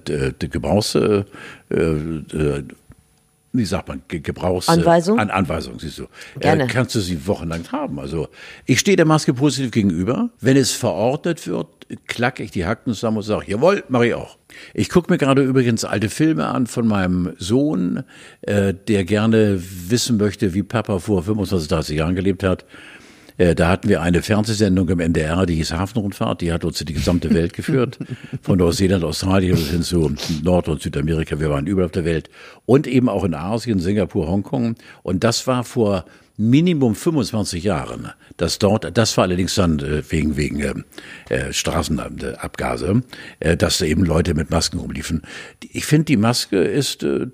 [0.50, 1.24] Gebrauchs, äh,
[1.70, 2.64] äh,
[3.54, 4.68] wie sagt man, Ge- Gebrauchs...
[4.68, 5.18] Anweisung?
[5.18, 6.08] An Anweisung, siehst du.
[6.40, 6.64] Gerne.
[6.66, 8.00] Äh, kannst du sie wochenlang haben.
[8.00, 8.28] Also
[8.66, 10.30] ich stehe der Maske positiv gegenüber.
[10.42, 11.68] Wenn es verordnet wird,
[12.08, 14.38] klack ich die Hacken zusammen und sage, jawohl, mache ich auch.
[14.74, 18.04] Ich gucke mir gerade übrigens alte Filme an von meinem Sohn,
[18.42, 22.66] äh, der gerne wissen möchte, wie Papa vor 25, 30 Jahren gelebt hat.
[23.38, 26.88] Äh, Da hatten wir eine Fernsehsendung im NDR, die hieß Hafenrundfahrt, die hat uns in
[26.88, 28.00] die gesamte Welt geführt.
[28.42, 31.40] Von Neuseeland, Australien bis hin zu Nord- und Südamerika.
[31.40, 32.30] Wir waren überall auf der Welt.
[32.66, 34.76] Und eben auch in Asien, Singapur, Hongkong.
[35.04, 36.06] Und das war vor
[36.38, 38.12] Minimum 25 Jahren.
[38.38, 40.74] Das dort, das war allerdings dann äh, wegen, wegen äh,
[41.30, 43.02] äh, Straßenabgase,
[43.40, 45.24] äh, dass da eben Leute mit Masken rumliefen.
[45.72, 47.28] Ich finde, die Maske ist äh,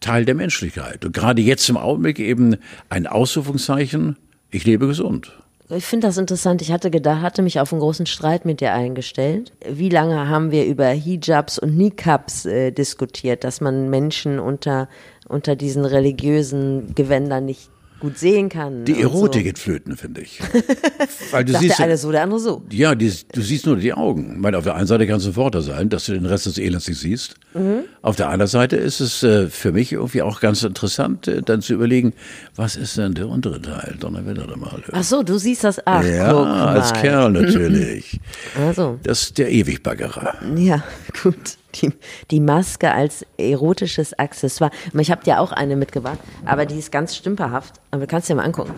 [0.00, 1.04] Teil der Menschlichkeit.
[1.04, 2.56] Und gerade jetzt im Augenblick eben
[2.90, 4.16] ein Ausrufungszeichen,
[4.50, 5.32] ich lebe gesund.
[5.70, 6.62] Ich finde das interessant.
[6.62, 9.52] Ich hatte gedacht, hatte mich auf einen großen Streit mit dir eingestellt.
[9.66, 14.88] Wie lange haben wir über Hijabs und Niqabs äh, diskutiert, dass man Menschen unter,
[15.28, 17.70] unter diesen religiösen Gewändern nicht
[18.00, 18.84] gut sehen kann?
[18.84, 19.44] Die Erotik So.
[19.44, 20.40] geht flöten, finde ich.
[21.30, 22.62] Weil du Sagt siehst der eine so, der andere so.
[22.70, 24.32] ja, die, du siehst nur die Augen.
[24.34, 26.46] Ich meine, auf der einen Seite kann es ein Vorteil sein, dass du den Rest
[26.46, 27.34] des Elends nicht siehst.
[27.54, 27.82] Mhm.
[28.02, 31.62] Auf der anderen Seite ist es äh, für mich irgendwie auch ganz interessant, äh, dann
[31.62, 32.12] zu überlegen,
[32.56, 33.96] was ist denn der untere Teil?
[34.00, 34.82] Donnerwetter mal.
[34.92, 35.80] Ach so, du siehst das.
[35.86, 38.20] Ach, ja, als Kerl natürlich.
[38.58, 40.34] Also, Das ist der Ewigbaggerer.
[40.56, 40.82] ja,
[41.22, 41.36] gut.
[41.76, 41.92] Die,
[42.30, 44.72] die Maske als erotisches Accessoire.
[44.98, 47.74] Ich habe dir auch eine mitgebracht, aber die ist ganz stümperhaft.
[47.90, 48.74] Aber du kannst dir mal angucken.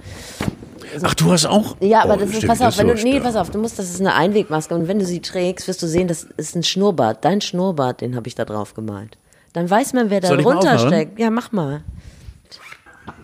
[1.03, 1.77] Ach, du hast auch?
[1.81, 3.79] Ja, aber Oh, das ist, pass auf, wenn du, so nee, pass auf, du musst,
[3.79, 6.63] das ist eine Einwegmaske und wenn du sie trägst, wirst du sehen, das ist ein
[6.63, 7.25] Schnurrbart.
[7.25, 9.17] Dein Schnurrbart, den habe ich da drauf gemalt.
[9.55, 11.19] Dann weiß man, wer da mal runtersteckt.
[11.19, 11.83] Ja, mach mal.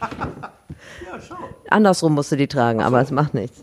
[1.70, 3.61] Andersrum musst du die tragen, aber es macht nichts.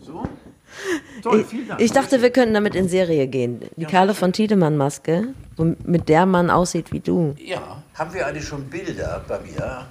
[1.30, 1.80] Toll, vielen Dank.
[1.80, 3.60] Ich dachte, wir könnten damit in Serie gehen.
[3.76, 7.34] Die Carlo von Tiedemann Maske, wo- mit der man aussieht wie du.
[7.38, 9.86] Ja, haben wir eigentlich schon Bilder bei mir?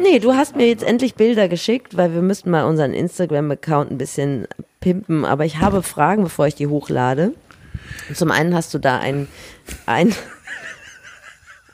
[0.00, 3.98] Nee, du hast mir jetzt endlich Bilder geschickt, weil wir müssten mal unseren Instagram-Account ein
[3.98, 4.46] bisschen
[4.80, 5.24] pimpen.
[5.24, 7.32] Aber ich habe Fragen, bevor ich die hochlade.
[8.14, 9.28] Zum einen hast du da ein,
[9.86, 10.14] ein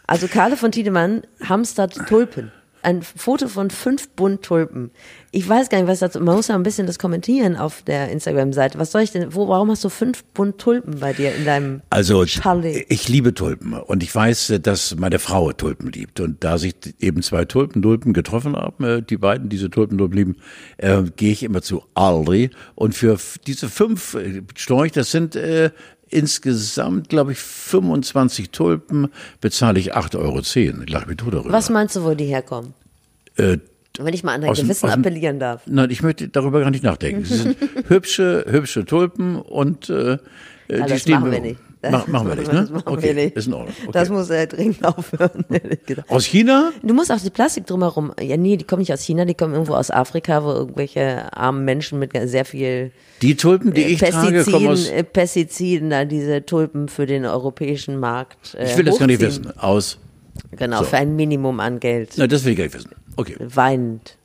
[0.06, 2.52] also Karle von Tiedemann hamstert Tulpen
[2.82, 4.90] ein Foto von fünf Bund Tulpen.
[5.32, 6.18] Ich weiß gar nicht, was dazu.
[6.18, 8.80] Man muss ja ein bisschen das kommentieren auf der Instagram-Seite.
[8.80, 9.32] Was soll ich denn?
[9.32, 12.84] Wo, warum hast du fünf Bund Tulpen bei dir in deinem Also Chalet?
[12.88, 17.22] ich liebe Tulpen und ich weiß, dass meine Frau Tulpen liebt und da sich eben
[17.22, 20.36] zwei Tulpendulpen getroffen haben, äh, die beiden diese Tulpendulpen lieben,
[20.78, 23.16] äh, gehe ich immer zu Aldi und für
[23.46, 25.70] diese fünf äh, Storch, das sind äh,
[26.08, 29.08] insgesamt, glaube ich, 25 Tulpen,
[29.40, 30.40] bezahle ich 8,10 Euro.
[30.40, 31.52] Ich lache mich tot darüber.
[31.52, 32.74] Was meinst du, wo die herkommen?
[33.36, 33.58] Äh,
[33.98, 35.62] Wenn ich mal an dein Aus Gewissen aus appellieren darf.
[35.66, 37.24] Nein, ich möchte darüber gar nicht nachdenken.
[37.24, 37.56] Sie sind
[37.88, 40.18] hübsche, hübsche Tulpen und äh,
[40.72, 41.60] Ah, die das stehen machen wir nicht.
[41.82, 42.60] Mach, machen wir nicht, ne?
[42.60, 43.36] Das machen okay, wir nicht.
[43.36, 43.74] ist in Ordnung.
[43.82, 43.90] Okay.
[43.92, 45.44] Das muss er dringend aufhören.
[45.48, 46.08] ehrlich gesagt.
[46.08, 46.70] Aus China?
[46.84, 48.12] Du musst auch die Plastik drumherum.
[48.20, 51.64] Ja, nee, die kommen nicht aus China, die kommen irgendwo aus Afrika, wo irgendwelche armen
[51.64, 54.84] Menschen mit sehr viel Die Tulpen, die ich trage, kommen aus.
[54.84, 58.54] Pestiziden, äh, Pestiziden, da diese Tulpen für den europäischen Markt.
[58.54, 59.44] Äh, Ich will das gar nicht hochziehen.
[59.46, 59.58] wissen.
[59.58, 59.98] Aus.
[60.52, 60.84] Genau, So.
[60.84, 62.10] für ein Minimum an Geld.
[62.16, 62.90] Na, das will ich gar nicht wissen.
[63.16, 63.36] Okay.
[63.38, 64.16] Weinend.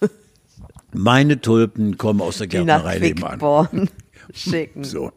[0.92, 3.88] Meine Tulpen kommen aus der Gärtnerei nebenan.
[4.32, 4.84] Schicken.
[4.84, 5.12] So.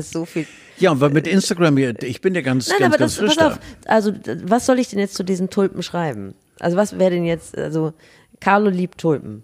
[0.00, 0.46] So viel.
[0.78, 3.36] Ja, und mit Instagram hier, ich bin ja ganz, Nein, ganz, aber ganz das, frisch
[3.36, 4.12] pass auf, also
[4.44, 6.34] was soll ich denn jetzt zu diesen Tulpen schreiben?
[6.60, 7.94] Also was wäre denn jetzt, also
[8.40, 9.42] Carlo liebt Tulpen.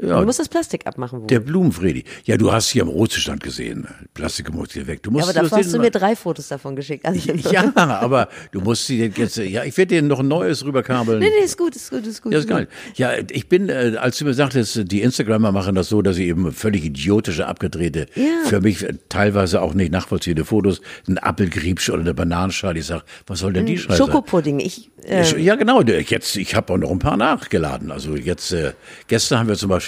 [0.00, 1.26] Ja, du musst das Plastik abmachen, wo.
[1.26, 2.04] der Blumenfredi.
[2.24, 3.86] Ja, du hast hier am Rotestand gesehen.
[4.14, 5.02] Plastik muss hier weg.
[5.02, 7.04] Du ja, musst aber dafür hast du mir drei Fotos davon geschickt.
[7.04, 11.18] Also, Ja, aber du musst sie jetzt, ja, ich werde dir noch ein neues rüberkabeln.
[11.18, 12.32] Nee, nee, ist gut, ist gut, ist gut.
[12.32, 12.68] Ja, ist geil.
[12.94, 16.26] Ja, ich bin, äh, als du mir sagtest, die Instagrammer machen das so, dass sie
[16.28, 18.24] eben völlig idiotische, abgedrehte, Ja.
[18.48, 22.78] für mich teilweise auch nicht nachvollziehende Fotos, ein Apfelgriebsch oder eine Bananenschale.
[22.78, 23.98] Ich sag, was soll denn die Scheiße?
[23.98, 24.60] Schokopudding.
[24.60, 25.82] Ich, äh, Ja, genau.
[25.82, 27.90] Jetzt, ich habe auch noch ein paar nachgeladen.
[27.90, 28.72] Also jetzt, äh,
[29.08, 29.81] gestern haben wir zum Beispiel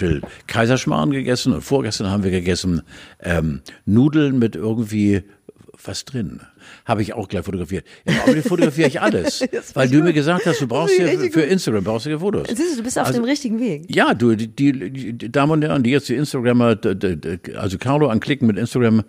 [0.46, 2.82] Kaiserschmarrn gegessen und vorgestern haben wir gegessen
[3.20, 5.22] ähm, Nudeln mit irgendwie
[5.86, 6.40] was drin.
[6.86, 7.84] Habe ich auch gleich fotografiert.
[8.06, 9.44] Ja, aber fotografiere ich alles.
[9.74, 12.48] weil du mir gesagt hast, du brauchst ich für, Instagram brauchst du ja Fotos.
[12.48, 13.94] siehst du, du bist auf Also- dem richtigen Weg.
[13.94, 16.78] Ja, du, die, die, die Damen und Herren, die jetzt die Instagrammer,
[17.56, 19.02] also Carlo anklicken mit Instagram,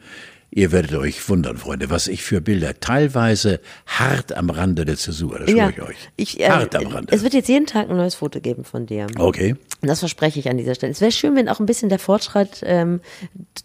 [0.51, 5.39] ihr werdet euch wundern, Freunde, was ich für Bilder, teilweise hart am Rande der Zäsur,
[5.39, 5.97] das schwöre Ja, ich euch.
[6.15, 7.13] ich, äh, hart am Rande.
[7.13, 9.07] es wird jetzt jeden Tag ein neues Foto geben von dir.
[9.17, 9.55] Okay.
[9.81, 10.91] Und Das verspreche ich an dieser Stelle.
[10.91, 13.01] Es wäre schön, wenn auch ein bisschen der Fortschritt ähm,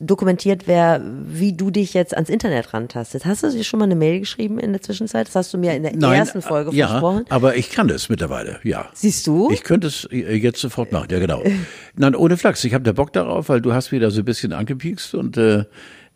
[0.01, 3.25] dokumentiert wäre, wie du dich jetzt ans Internet rantastest.
[3.25, 5.29] Hast du dir schon mal eine Mail geschrieben in der Zwischenzeit?
[5.29, 7.25] Das hast du mir in der ersten Folge ja, versprochen.
[7.29, 8.89] aber ich kann das mittlerweile, ja.
[8.95, 9.51] Siehst du?
[9.53, 11.43] Ich könnte es äh, jetzt sofort machen, ja genau.
[11.97, 14.53] Nein, ohne Flachs, ich habe da Bock darauf, weil du hast wieder so ein bisschen
[14.53, 15.65] angepiekst und äh, äh,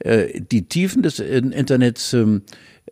[0.04, 2.42] die Tiefen des äh, Internets ähm,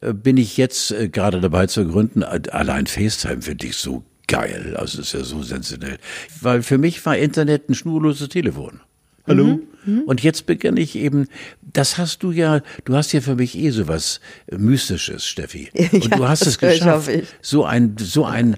[0.01, 2.22] äh, bin ich jetzt äh, gerade dabei zu gründen.
[2.22, 5.98] Allein FaceTime finde ich so geil, also ist ja so sensationell.
[6.40, 8.81] Weil für mich war Internet ein schnurloses Telefon.
[9.27, 9.61] Hallo?
[10.07, 11.27] Und jetzt beginne ich eben,
[11.61, 15.71] das hast du ja, du hast ja für mich eh so was Mystisches, Steffi.
[15.92, 17.25] Und Ja, du hast es geschafft, ich.
[17.40, 18.57] so ein, so ein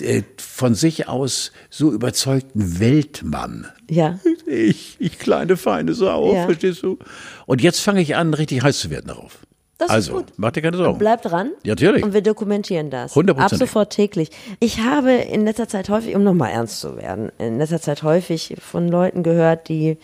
[0.00, 3.66] äh, von sich aus so überzeugten Weltmann.
[3.90, 4.18] Ja.
[4.46, 6.46] Ich, ich kleine feine Sau, Ja.
[6.46, 6.98] verstehst du?
[7.46, 9.38] Und jetzt fange ich an, richtig heiß zu werden darauf.
[9.78, 10.24] Das ist also, gut.
[10.38, 10.98] mach dir keine Sorgen.
[10.98, 11.50] Bleib dran.
[11.62, 12.02] Ja, natürlich.
[12.02, 13.12] Und wir dokumentieren das.
[13.12, 13.68] Ab Hundertprozentig.
[13.68, 14.30] sofort täglich.
[14.58, 18.56] Ich habe in letzter Zeit häufig, um nochmal ernst zu werden, in letzter Zeit häufig
[18.58, 19.98] von Leuten gehört, die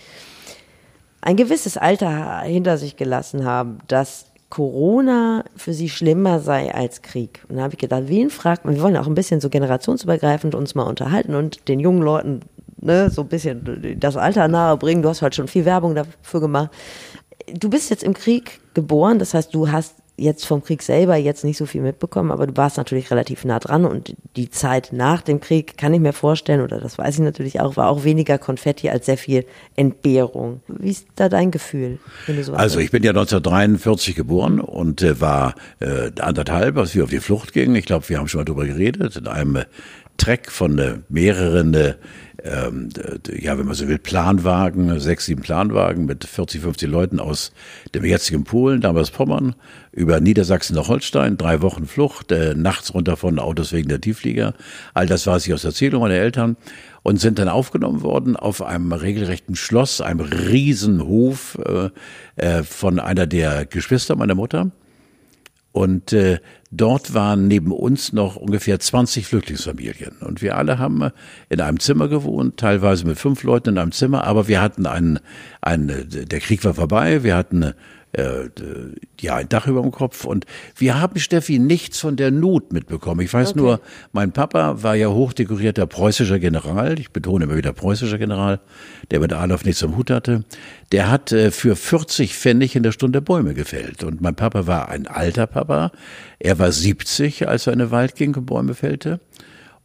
[1.23, 7.43] ein gewisses Alter hinter sich gelassen haben, dass Corona für sie schlimmer sei als Krieg.
[7.49, 8.75] Und da habe ich gedacht, wen fragt man?
[8.75, 12.41] Wir wollen auch ein bisschen so generationsübergreifend uns mal unterhalten und den jungen Leuten
[12.79, 15.01] ne, so ein bisschen das Alter nahe bringen.
[15.01, 16.71] Du hast heute schon viel Werbung dafür gemacht.
[17.55, 21.45] Du bist jetzt im Krieg geboren, das heißt, du hast jetzt vom Krieg selber jetzt
[21.45, 25.23] nicht so viel mitbekommen, aber du warst natürlich relativ nah dran und die Zeit nach
[25.23, 28.39] dem Krieg kann ich mir vorstellen, oder das weiß ich natürlich auch, war auch weniger
[28.39, 29.45] Konfetti als sehr viel
[29.77, 30.61] Entbehrung.
[30.69, 35.03] Wie ist da dein Gefühl, wenn du sowas Also ich bin ja 1943 geboren und
[35.03, 37.75] äh, war äh, anderthalb, als wir auf die Flucht gingen.
[37.75, 39.65] Ich glaube, wir haben schon mal drüber geredet, in einem äh,
[40.17, 41.95] Treck von äh, mehreren, äh,
[42.45, 42.89] ähm,
[43.39, 47.53] ja, wenn man so will, Planwagen, sechs, sieben Planwagen mit 40, 50 Leuten aus
[47.95, 49.55] dem jetzigen Polen, damals Pommern,
[49.93, 54.55] über Niedersachsen nach Holstein, drei Wochen Flucht, äh, nachts runter von Autos wegen der Tiefflieger.
[54.95, 56.57] All das weiß ich aus Erzählung meiner Eltern
[57.03, 61.91] und sind dann aufgenommen worden auf einem regelrechten Schloss, einem Riesenhof äh,
[62.37, 64.71] äh, von einer der Geschwister meiner Mutter.
[65.73, 66.39] Und äh,
[66.71, 70.19] dort waren neben uns noch ungefähr 20 Flüchtlingsfamilien.
[70.21, 71.11] Und wir alle haben äh,
[71.49, 75.19] in einem Zimmer gewohnt, teilweise mit fünf Leuten in einem Zimmer, aber wir hatten einen,
[75.63, 77.73] einen der Krieg war vorbei, wir hatten
[78.13, 78.49] äh,
[79.21, 80.25] ja, ein Dach über dem Kopf.
[80.25, 80.45] Und
[80.77, 83.21] wir haben, Steffi, nichts von der Not mitbekommen.
[83.21, 83.59] Ich weiß okay.
[83.59, 83.81] nur,
[84.13, 86.99] mein Papa war ja hochdekorierter preußischer General.
[86.99, 88.61] Ich betone immer wieder preußischer General,
[89.11, 90.45] der mit Adolf nichts am Hut hatte.
[90.93, 94.05] Der hat äh, für 40 Pfennig in der Stunde Bäume gefällt.
[94.05, 95.93] Und mein Papa war ein alter Papa.
[96.39, 99.21] Er war 70, als er in den Wald ging und Bäume fällte.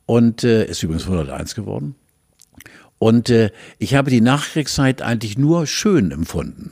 [0.05, 1.95] Und äh, ist übrigens 101 geworden.
[2.99, 6.71] Und äh, ich habe die Nachkriegszeit eigentlich nur schön empfunden.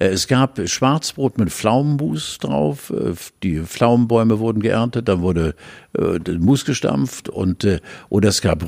[0.00, 2.90] Äh, es gab Schwarzbrot mit Pflaumenmus drauf.
[2.90, 5.54] Äh, die Pflaumenbäume wurden geerntet, dann wurde
[5.96, 7.66] äh, Mus gestampft und
[8.08, 8.64] oder es gab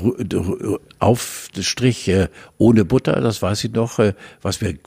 [0.99, 2.11] Aufstrich
[2.57, 3.99] ohne Butter, das weiß ich noch,
[4.41, 4.77] was mir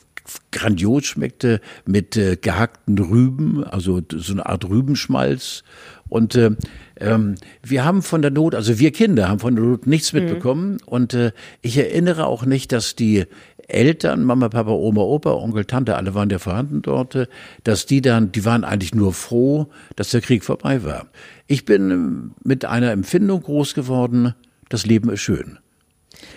[0.50, 5.62] grandios schmeckte mit äh, gehackten Rüben, also so eine Art Rübenschmalz
[6.08, 6.50] und äh,
[6.98, 10.20] ähm, wir haben von der Not, also wir Kinder haben von der Not nichts mhm.
[10.20, 10.72] mitbekommen.
[10.72, 10.78] Mhm.
[10.86, 11.32] Und äh,
[11.62, 13.24] ich erinnere auch nicht, dass die
[13.68, 17.26] Eltern, Mama, Papa, Oma, Opa, Onkel, Tante, alle waren ja vorhanden dort, äh,
[17.64, 21.06] dass die dann, die waren eigentlich nur froh, dass der Krieg vorbei war.
[21.46, 24.34] Ich bin ähm, mit einer Empfindung groß geworden,
[24.68, 25.58] das Leben ist schön.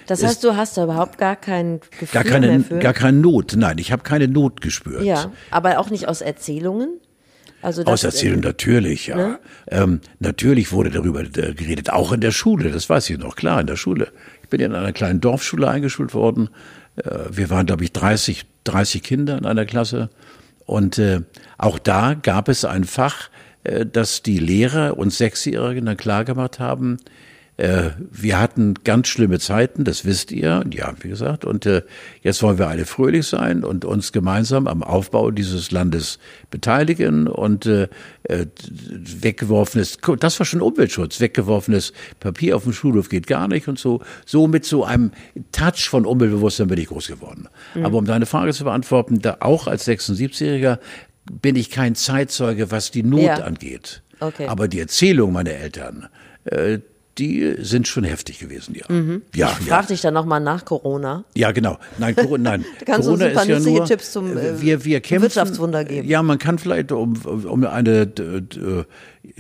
[0.08, 2.80] Das heißt, du hast da überhaupt gar kein Gefühl gar keine, mehr für?
[2.80, 5.04] Gar keine Not, nein, ich habe keine Not gespürt.
[5.04, 7.00] Ja, aber auch nicht aus Erzählungen?
[7.62, 9.18] Also das, Auserzählung natürlich, ja.
[9.18, 9.39] Ne?
[9.68, 13.60] Ähm, natürlich wurde darüber äh, geredet, auch in der Schule, das weiß ich noch, klar,
[13.62, 14.08] in der Schule.
[14.44, 16.50] Ich bin in einer kleinen Dorfschule eingeschult worden.
[17.04, 20.10] Äh, wir waren, glaube ich, 30, 30 Kinder in einer Klasse.
[20.66, 21.22] Und äh,
[21.58, 23.30] auch da gab es ein Fach,
[23.64, 26.98] äh, das die Lehrer und Sechsjährigen dann klargemacht haben,
[27.60, 31.82] äh, wir hatten ganz schlimme Zeiten, das wisst ihr, ja, wie gesagt, und äh,
[32.22, 36.19] jetzt wollen wir alle fröhlich sein und uns gemeinsam am Aufbau dieses Landes
[36.50, 37.89] beteiligen und äh,
[38.24, 38.45] äh
[39.19, 41.91] weggeworfenes, das war schon Umweltschutz, weggeworfenes
[42.22, 45.12] Papier auf dem Schulhof geht gar nicht und so, so mit so einem
[45.52, 47.50] Touch von Umweltbewusstsein bin ich groß geworden.
[47.76, 47.86] Mhm.
[47.86, 50.80] Aber um deine Frage zu beantworten, da auch als 76-Jähriger
[51.41, 53.36] bin ich kein Zeitzeuge, was die Not ja.
[53.39, 54.02] angeht.
[54.22, 54.48] Okay.
[54.48, 56.08] Aber die Erzählung meiner Eltern,
[56.45, 56.80] äh,
[57.20, 58.86] die sind schon heftig gewesen, ja.
[58.94, 59.22] Mhm.
[59.36, 59.88] ja ich frage ja.
[59.88, 61.26] dich dann nochmal nach Corona.
[61.36, 61.78] Ja, genau.
[61.98, 62.66] Nein, Corona, nein.
[62.86, 66.08] Corona uns ein paar ist ja nur, Tipps zum äh, wir, wir kämpfen, Wirtschaftswunder geben.
[66.08, 68.84] Ja, man kann vielleicht, um, um eine äh,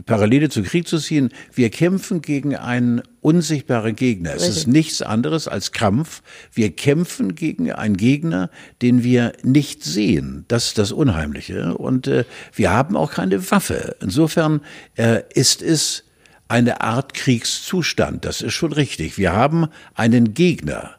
[0.05, 4.33] Parallele zu Krieg zu ziehen, wir kämpfen gegen einen unsichtbaren Gegner.
[4.35, 6.21] Es ist nichts anderes als Kampf.
[6.53, 8.49] Wir kämpfen gegen einen Gegner,
[8.81, 10.45] den wir nicht sehen.
[10.47, 11.77] Das ist das Unheimliche.
[11.77, 13.95] Und äh, wir haben auch keine Waffe.
[14.01, 14.61] Insofern
[14.95, 16.03] äh, ist es
[16.49, 18.25] eine Art Kriegszustand.
[18.25, 19.17] Das ist schon richtig.
[19.17, 20.95] Wir haben einen Gegner,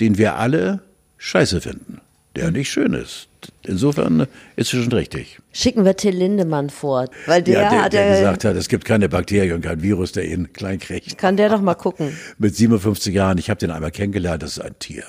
[0.00, 0.80] den wir alle
[1.18, 2.00] scheiße finden,
[2.34, 3.28] der nicht schön ist.
[3.62, 5.38] Insofern ist es schon richtig.
[5.52, 8.84] Schicken wir Till Lindemann vor, weil der, ja, der, hat der gesagt hat, es gibt
[8.84, 11.18] keine Bakterien und kein Virus, der ihn klein kriegt.
[11.18, 12.16] Kann der doch mal gucken.
[12.38, 15.04] Mit 57 Jahren, ich habe den einmal kennengelernt, das ist ein Tier.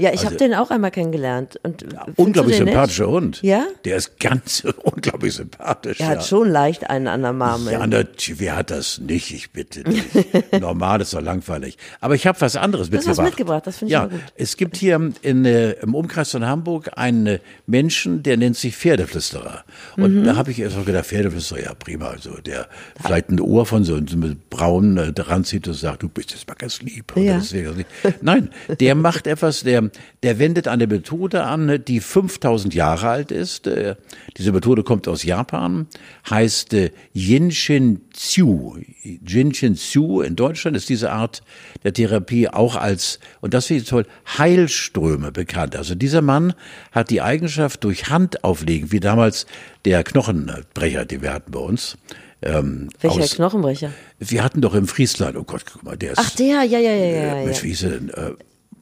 [0.00, 1.60] Ja, ich also, habe den auch einmal kennengelernt.
[1.62, 3.14] Und ja, unglaublich sympathischer nett?
[3.14, 3.42] Hund.
[3.42, 3.66] Ja?
[3.84, 6.00] Der ist ganz unglaublich sympathisch.
[6.00, 7.72] Er hat schon leicht einen an der Marmel.
[7.72, 8.04] Ja,
[8.38, 9.30] wer hat das nicht?
[9.32, 10.04] Ich bitte dich.
[10.60, 11.76] Normal ist doch langweilig.
[12.00, 13.18] Aber ich habe was anderes das mitgebracht.
[13.18, 14.20] Was mitgebracht, das finde ich ja, gut.
[14.36, 19.64] Es gibt hier in, äh, im Umkreis von Hamburg einen Menschen, der nennt sich Pferdeflüsterer.
[19.96, 20.24] Und mhm.
[20.24, 22.08] da habe ich erst mal gedacht, Pferdeflüsterer, ja prima.
[22.08, 22.68] Also der
[23.02, 26.32] vielleicht ein Ohr von so, so mit braun äh, dran zieht und sagt, du bist
[26.32, 27.12] jetzt mal ganz lieb.
[27.16, 27.40] Ja.
[28.22, 29.89] Nein, der macht etwas, der,
[30.22, 33.66] der wendet eine Methode an, die 5000 Jahre alt ist.
[33.66, 33.96] Äh,
[34.36, 35.86] diese Methode kommt aus Japan,
[36.28, 38.76] heißt äh, Jinshin Tsu.
[39.02, 41.42] Jinshin Tsu in Deutschland ist diese Art
[41.84, 44.06] der Therapie auch als, und das finde ich toll,
[44.38, 45.76] Heilströme bekannt.
[45.76, 46.54] Also dieser Mann
[46.92, 49.46] hat die Eigenschaft durch Handauflegen, wie damals
[49.84, 51.96] der Knochenbrecher, den wir hatten bei uns,
[52.42, 53.92] ähm, Welcher aus, Knochenbrecher?
[54.18, 56.18] Wir hatten doch im Friesland, oh Gott, guck mal, der ist.
[56.18, 57.34] Ach, der, ja, ja, ja, ja.
[57.36, 58.08] Äh, mit, wie hieß er denn?
[58.10, 58.30] Äh,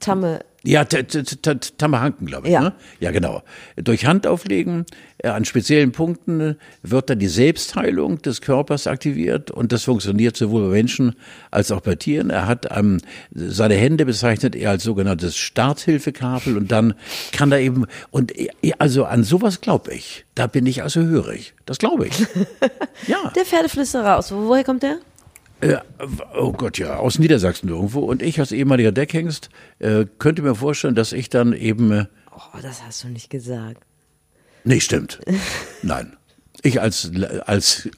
[0.00, 0.40] Tamme.
[0.68, 2.52] Ja, Tammerhanken, glaube ich.
[2.52, 2.60] Ja.
[2.60, 2.72] Ne?
[3.00, 3.42] ja, genau.
[3.76, 4.84] Durch Handauflegen
[5.16, 10.66] äh, an speziellen Punkten wird dann die Selbstheilung des Körpers aktiviert und das funktioniert sowohl
[10.66, 11.14] bei Menschen
[11.50, 12.28] als auch bei Tieren.
[12.28, 12.98] Er hat ähm,
[13.30, 16.92] seine Hände bezeichnet er als sogenanntes Starthilfekabel und dann
[17.32, 20.26] kann er eben und äh, also an sowas glaube ich.
[20.34, 21.54] Da bin ich also hörig.
[21.64, 22.18] Das glaube ich.
[23.06, 23.32] ja.
[23.34, 24.32] Der Pferdeflüsterer aus.
[24.32, 24.98] Woher kommt der?
[25.60, 25.78] Äh,
[26.36, 28.00] oh Gott, ja, aus Niedersachsen irgendwo.
[28.00, 31.90] Und ich als ehemaliger Deckhengst äh, könnte mir vorstellen, dass ich dann eben.
[31.92, 33.82] Äh, oh, das hast du nicht gesagt.
[34.64, 35.20] Nee, stimmt.
[35.82, 36.16] Nein.
[36.62, 37.10] Ich als.
[37.46, 37.88] als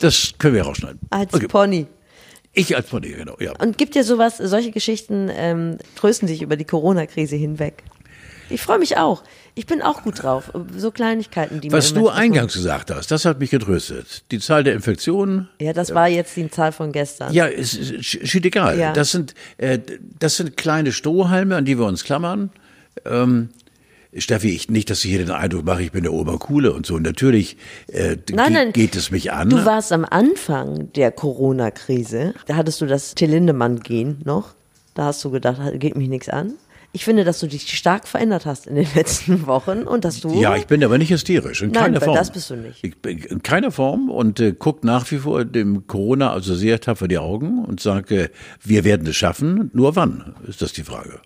[0.00, 1.00] das können wir rausschneiden.
[1.10, 1.48] Als okay.
[1.48, 1.86] Pony.
[2.52, 3.52] Ich als Pony, genau, ja.
[3.58, 7.82] Und gibt dir sowas, solche Geschichten ähm, trösten dich über die Corona-Krise hinweg?
[8.50, 9.22] Ich freue mich auch.
[9.58, 10.52] Ich bin auch gut drauf.
[10.76, 14.22] So Kleinigkeiten, die Was du eingangs gesagt hast, das hat mich getröstet.
[14.30, 15.48] Die Zahl der Infektionen.
[15.60, 17.32] Ja, das war jetzt die Zahl von gestern.
[17.32, 18.78] Ja, ist, ist steht egal.
[18.78, 18.92] Ja.
[18.92, 19.80] Das sind, äh,
[20.20, 22.50] das sind kleine Strohhalme, an die wir uns klammern.
[23.04, 23.48] Ähm,
[24.16, 27.00] Steffi, ich, nicht, dass ich hier den Eindruck mache, ich bin der Obercoole und so.
[27.00, 27.56] Natürlich
[27.88, 28.72] äh, Nein, nein.
[28.72, 29.50] geht es mich an.
[29.50, 32.32] Du warst am Anfang der Corona-Krise.
[32.46, 34.54] Da hattest du das Till Lindemann-Gen noch.
[34.94, 36.54] Da hast du gedacht, geht mich nichts an.
[36.92, 40.40] Ich finde, dass du dich stark verändert hast in den letzten Wochen und dass du.
[40.40, 42.16] Ja, ich bin aber nicht hysterisch, in Nein, keiner Form.
[42.16, 42.82] das bist du nicht.
[42.82, 46.80] Ich bin in keiner Form und äh, guck nach wie vor dem Corona also sehr
[46.80, 48.30] tapfer die Augen und sage,
[48.62, 49.70] wir werden es schaffen.
[49.74, 51.20] Nur wann, ist das die Frage.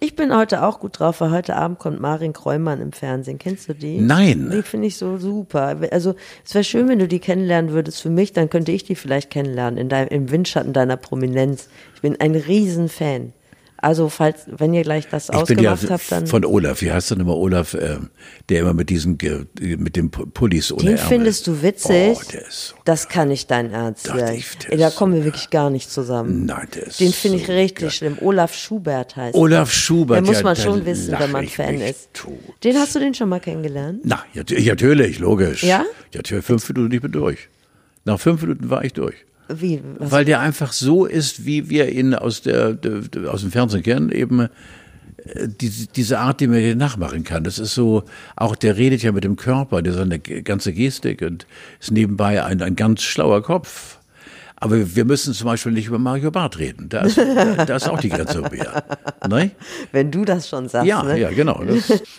[0.00, 3.38] Ich bin heute auch gut drauf, weil heute Abend kommt Marin Kräumann im Fernsehen.
[3.38, 4.00] Kennst du die?
[4.00, 4.50] Nein.
[4.50, 5.76] Die finde ich so super.
[5.90, 8.94] Also es wäre schön, wenn du die kennenlernen würdest für mich, dann könnte ich die
[8.94, 11.68] vielleicht kennenlernen in dein, im Windschatten deiner Prominenz.
[11.96, 13.32] Ich bin ein Riesenfan.
[13.82, 16.26] Also falls, wenn ihr gleich das Ich bin ja ausgemacht habt, dann.
[16.28, 18.10] von Olaf, wie heißt denn immer Olaf, ähm,
[18.48, 21.08] der immer mit diesen, Ge- mit dem Pullis ohne den Ärmel.
[21.08, 22.16] findest du witzig?
[22.16, 24.36] Oh, der ist so das kann nicht dein Ernst sein.
[24.36, 26.46] ich, der Ey, da kommen wir wirklich gar nicht zusammen.
[26.46, 27.90] Nein, der ist Den finde ich so richtig geil.
[27.90, 28.18] schlimm.
[28.20, 29.34] Olaf Schubert heißt.
[29.34, 30.18] Olaf Schubert.
[30.18, 32.14] Da muss ja, man da schon wissen, wenn man ich Fan ist.
[32.14, 32.38] tot.
[32.62, 34.00] Den hast du den schon mal kennengelernt?
[34.04, 35.64] Na, ja, ja, natürlich, logisch.
[35.64, 35.78] Ja?
[36.12, 37.48] Ja, natürlich, fünf Minuten, ich bin durch.
[38.04, 39.16] Nach fünf Minuten war ich durch.
[39.60, 39.82] Wie?
[39.98, 40.10] Was?
[40.10, 42.78] Weil der einfach so ist, wie wir ihn aus, der,
[43.28, 44.48] aus dem Fernsehen kennen, eben äh,
[45.48, 47.44] diese, diese Art, die man hier nachmachen kann.
[47.44, 48.04] Das ist so,
[48.36, 51.46] auch der redet ja mit dem Körper, der seine ganze Gestik und
[51.80, 53.98] ist nebenbei ein, ein ganz schlauer Kopf.
[54.56, 56.88] Aber wir müssen zum Beispiel nicht über Mario Barth reden.
[56.88, 57.18] Da ist,
[57.66, 58.84] da, ist auch die Grenze über.
[59.28, 59.50] Ne?
[59.90, 60.86] Wenn du das schon sagst.
[60.86, 61.18] Ja, ne?
[61.18, 61.64] ja, genau.
[61.64, 62.00] Das,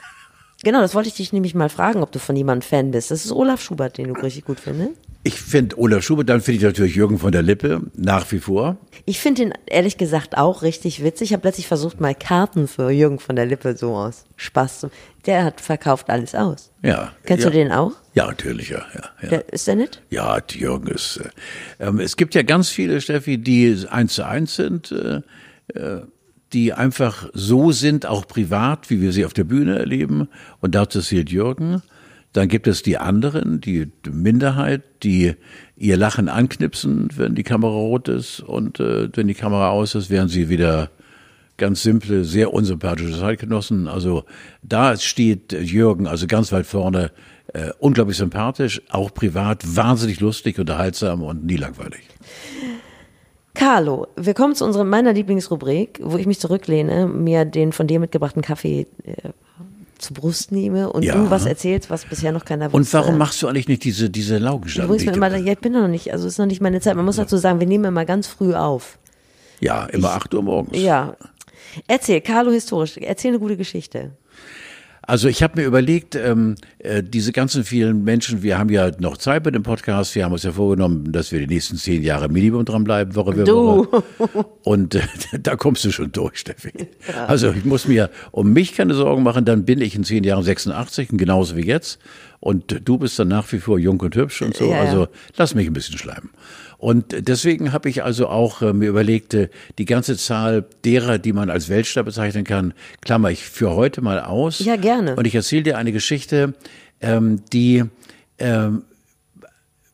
[0.63, 3.12] Genau, das wollte ich dich nämlich mal fragen, ob du von jemandem Fan bist.
[3.12, 4.91] Das ist Olaf Schubert, den du richtig gut findest.
[5.26, 8.78] Ich finde Olaf Schubert, dann finde ich natürlich Jürgen von der Lippe nach wie vor.
[9.06, 11.30] Ich finde ihn ehrlich gesagt auch richtig witzig.
[11.30, 14.92] Ich habe letztlich versucht, mal Karten für Jürgen von der Lippe so aus Spaß zu.
[15.26, 16.72] Der hat verkauft alles aus.
[16.82, 17.14] Ja.
[17.24, 17.50] Kennst ja.
[17.50, 17.94] du den auch?
[18.14, 18.84] Ja, natürlich, ja.
[18.94, 19.30] ja, ja.
[19.30, 20.02] Der, ist der nett?
[20.10, 21.18] Ja, Jürgen ist.
[21.80, 25.22] Äh, ähm, es gibt ja ganz viele, Steffi, die eins zu eins sind, äh,
[25.74, 26.02] äh,
[26.52, 30.28] die einfach so sind, auch privat, wie wir sie auf der Bühne erleben.
[30.60, 31.82] Und dazu zählt Jürgen.
[32.34, 35.36] Dann gibt es die anderen, die Minderheit, die
[35.78, 38.39] ihr Lachen anknipsen, wenn die Kamera rot ist.
[38.39, 40.89] Und äh, wenn die Kamera aus ist, werden sie wieder
[41.58, 43.88] ganz simple, sehr unsympathische Zeitgenossen.
[43.88, 44.24] Also
[44.63, 47.12] da steht Jürgen also ganz weit vorne,
[47.54, 52.02] äh, unglaublich sympathisch, auch privat, wahnsinnig lustig, unterhaltsam und nie langweilig.
[53.54, 58.00] Carlo, wir kommen zu unserer meiner Lieblingsrubrik, wo ich mich zurücklehne, mir den von dir
[58.00, 59.30] mitgebrachten Kaffee äh,
[60.04, 61.16] zur Brust nehme und Ja.
[61.16, 62.78] du was erzählst, was bisher noch keiner wusste.
[62.78, 64.39] Und warum machst du eigentlich nicht diese, diese
[64.88, 66.80] bringst die ich immer, ja, ich bin noch nicht, also es ist noch nicht meine
[66.82, 66.96] Zeit.
[66.96, 69.00] Man muss dazu sagen, wir nehmen immer ganz früh auf.
[69.60, 70.78] ja, immer acht Uhr morgens.
[70.78, 71.16] Ja.
[71.88, 74.12] Erzähl, Carlo historisch, erzähl eine gute Geschichte.
[75.06, 79.18] Also ich habe mir überlegt, ähm, äh, diese ganzen vielen Menschen, wir haben ja noch
[79.18, 82.30] Zeit bei dem Podcast, wir haben uns ja vorgenommen, dass wir die nächsten zehn Jahre
[82.30, 83.88] Minimum dranbleiben, Woche für Du.
[83.92, 84.04] Woche.
[84.63, 85.02] Und äh,
[85.42, 86.72] da kommst du schon durch, Steffi.
[87.28, 90.44] Also ich muss mir um mich keine Sorgen machen, dann bin ich in zehn Jahren
[90.44, 92.00] 86, und genauso wie jetzt.
[92.39, 94.66] Und du bist dann nach wie vor jung und hübsch und so.
[94.66, 94.82] Ja, ja.
[94.82, 96.30] Also lass mich ein bisschen schleimen.
[96.84, 101.32] Und deswegen habe ich also auch äh, mir überlegt, äh, die ganze Zahl derer, die
[101.32, 104.60] man als Weltstar bezeichnen kann, klammer ich für heute mal aus.
[104.60, 105.15] Ja, gerne.
[105.15, 106.56] Und ich erzähle dir eine Geschichte,
[107.00, 107.86] ähm, die
[108.38, 108.84] ähm,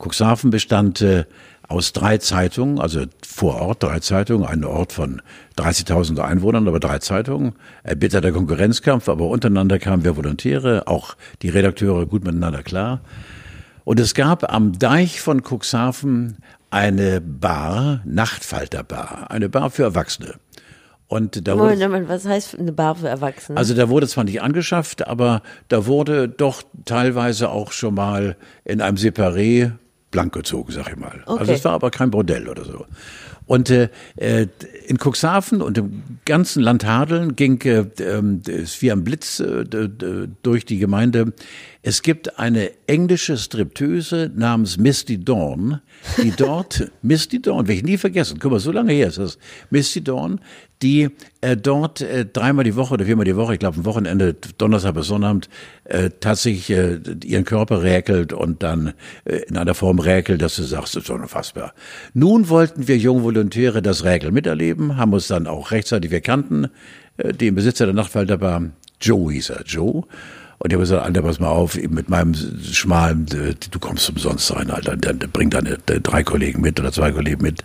[0.00, 1.24] Cuxhaven bestand äh,
[1.68, 5.22] aus drei Zeitungen, also vor Ort drei Zeitungen, ein Ort von
[5.56, 7.52] 30.000 Einwohnern, aber drei Zeitungen.
[7.84, 13.00] Erbitterter Konkurrenzkampf, aber untereinander kamen wir Volontäre, auch die Redakteure gut miteinander klar.
[13.84, 16.38] Und es gab am Deich von Cuxhaven
[16.70, 20.34] eine Bar, Nachtfalterbar, eine Bar für Erwachsene.
[21.06, 23.58] Und da wurde, Moment, Moment, was heißt eine Bar für Erwachsene?
[23.58, 28.80] also da wurde zwar nicht angeschafft, aber da wurde doch teilweise auch schon mal in
[28.80, 29.72] einem Separé
[30.10, 31.22] blank gezogen, sag ich mal.
[31.26, 31.52] Also Okay.
[31.52, 32.86] es war aber kein Bordell oder so.
[33.46, 34.46] Und äh, äh
[34.86, 39.64] in Cuxhaven und im ganzen Land Hadeln ging äh, äh, es wie am Blitz äh,
[40.42, 41.32] durch die Gemeinde.
[41.82, 45.80] Es gibt eine englische Striptöse namens Misty Dawn,
[46.22, 49.38] die dort, Misty Dawn, will ich nie vergessen, guck mal, so lange her ist das,
[49.70, 50.40] Misty Dawn,
[50.82, 51.08] die
[51.40, 54.94] äh, dort äh, dreimal die Woche oder viermal die Woche, ich glaube am Wochenende, Donnerstag
[54.94, 55.48] bis Sonnabend,
[55.84, 58.92] äh, tatsächlich äh, ihren Körper räkelt und dann
[59.24, 61.72] äh, in einer Form räkelt, dass du sagst, das ist unfassbar.
[62.12, 66.68] Nun wollten wir jungen Volontäre das Räkel miterleben, haben uns dann auch rechtzeitig, wir kannten
[67.16, 70.04] äh, den Besitzer der Nachtwalderbahn, Joe hieß er, Joe.
[70.62, 74.54] Und ich habe gesagt, Alter, pass mal auf, mit meinem schmalen, äh, du kommst umsonst
[74.54, 74.94] rein, Alter.
[74.94, 77.64] Dann bring deine drei Kollegen mit oder zwei Kollegen mit.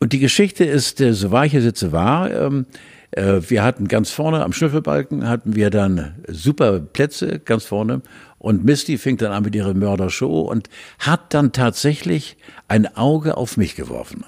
[0.00, 2.64] Und die Geschichte ist, äh, so war ich hier sitze, war, ähm,
[3.10, 8.00] äh, wir hatten ganz vorne am Schnüffelbalken hatten wir dann super Plätze ganz vorne
[8.38, 12.38] und Misty fing dann an mit ihrer Mördershow und hat dann tatsächlich
[12.68, 14.24] ein Auge auf mich geworfen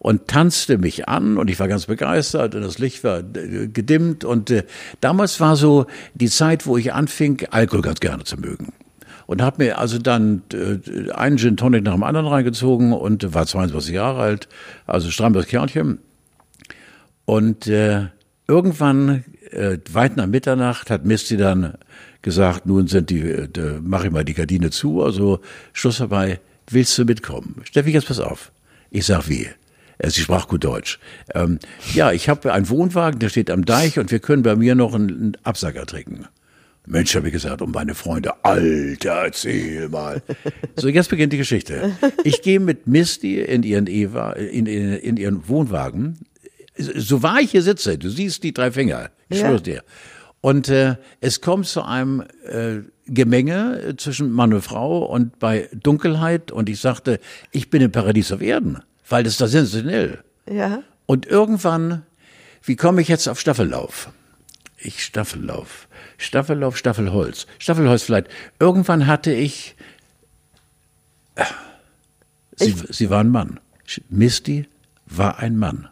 [0.00, 4.24] und tanzte mich an und ich war ganz begeistert und das Licht war äh, gedimmt
[4.24, 4.64] und äh,
[5.02, 8.72] damals war so die Zeit, wo ich anfing, Alkohol ganz gerne zu mögen.
[9.26, 13.46] Und habe mir also dann äh, einen Gin Tonic nach dem anderen reingezogen und war
[13.46, 14.48] 22 Jahre alt,
[14.86, 15.98] also strammes Kerlchen.
[17.26, 18.06] Und äh,
[18.48, 21.74] irgendwann, äh, weit nach Mitternacht, hat Misty dann
[22.22, 23.48] gesagt, nun sind die, äh,
[23.82, 25.40] mach ich mal die Gardine zu, also
[25.74, 26.40] Schluss dabei,
[26.70, 27.56] willst du mitkommen?
[27.64, 28.50] Steffi, jetzt pass auf.
[28.90, 29.46] Ich sag wie?
[30.00, 30.98] Äh, sie sprach gut Deutsch.
[31.34, 31.58] Ähm,
[31.94, 34.94] ja, ich habe einen Wohnwagen, der steht am Deich und wir können bei mir noch
[34.94, 36.26] einen Absacker trinken.
[36.86, 40.22] Mensch, habe ich gesagt, um meine Freunde, Alter, erzähl mal.
[40.76, 41.92] So, jetzt beginnt die Geschichte.
[42.24, 46.18] Ich gehe mit Misty in ihren, Eva, in, in, in ihren Wohnwagen.
[46.76, 49.58] So wahr ich hier sitze, du siehst die drei Finger, ich ja.
[49.58, 49.84] dir.
[50.40, 56.50] Und äh, es kommt zu einem äh, Gemenge zwischen Mann und Frau und bei Dunkelheit
[56.50, 57.20] und ich sagte,
[57.52, 58.78] ich bin im Paradies auf Erden
[59.10, 60.22] weil das ist da sensationell.
[60.48, 60.82] Ja.
[61.06, 62.06] Und irgendwann,
[62.62, 64.10] wie komme ich jetzt auf Staffellauf?
[64.78, 65.88] Ich Staffellauf.
[66.16, 67.46] Staffellauf, Staffelholz.
[67.58, 68.28] Staffelholz vielleicht.
[68.58, 69.76] Irgendwann hatte ich,
[71.34, 71.44] äh,
[72.56, 73.60] sie, ich, sie war ein Mann.
[74.08, 74.68] Misty
[75.06, 75.88] war ein Mann.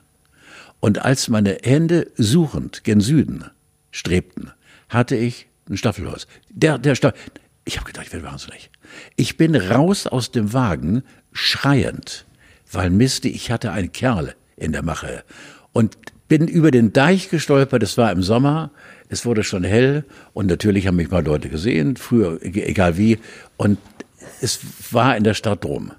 [0.80, 3.44] Und als meine Hände suchend gen Süden
[3.90, 4.52] strebten,
[4.88, 6.28] hatte ich ein Staffelholz.
[6.48, 7.18] Der, der Staffel,
[7.64, 8.70] ich habe gedacht, ich werde wahnsinnig.
[9.16, 11.02] Ich bin raus aus dem Wagen,
[11.32, 12.27] schreiend
[12.72, 15.24] weil Misty, ich hatte einen Kerl in der Mache
[15.72, 15.96] und
[16.28, 18.70] bin über den Deich gestolpert, es war im Sommer,
[19.08, 20.04] es wurde schon hell
[20.34, 23.18] und natürlich haben mich mal Leute gesehen, früher, egal wie,
[23.56, 23.78] und
[24.40, 24.60] es
[24.90, 25.92] war in der Stadt drum.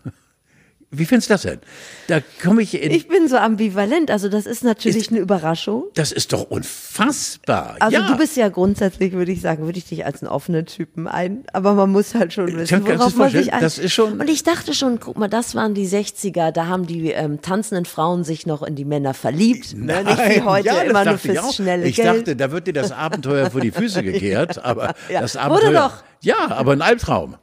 [0.91, 1.59] Wie findest du das denn?
[2.07, 2.89] Da komme ich in.
[2.89, 4.09] Ich bin so ambivalent.
[4.09, 5.83] Also das ist natürlich ist, eine Überraschung.
[5.93, 7.75] Das ist doch unfassbar.
[7.79, 8.07] Also ja.
[8.07, 11.43] du bist ja grundsätzlich, würde ich sagen, würde ich dich als einen offenen Typen ein.
[11.53, 13.61] Aber man muss halt schon wissen, worauf man sich ein.
[13.61, 14.19] Das ist schon.
[14.19, 16.51] Und ich dachte schon, guck mal, das waren die 60er.
[16.51, 19.75] Da haben die ähm, tanzenden Frauen sich noch in die Männer verliebt.
[19.75, 20.15] Nein, ne?
[20.15, 22.07] Nicht wie heute ja, immer nur fürs schnelle ich Geld.
[22.07, 24.65] Ich dachte, da wird dir das Abenteuer vor die Füße gekehrt.
[24.65, 25.21] Aber ja.
[25.21, 25.67] das Abenteuer.
[25.67, 26.03] Wurde doch.
[26.21, 27.35] Ja, aber ein Albtraum.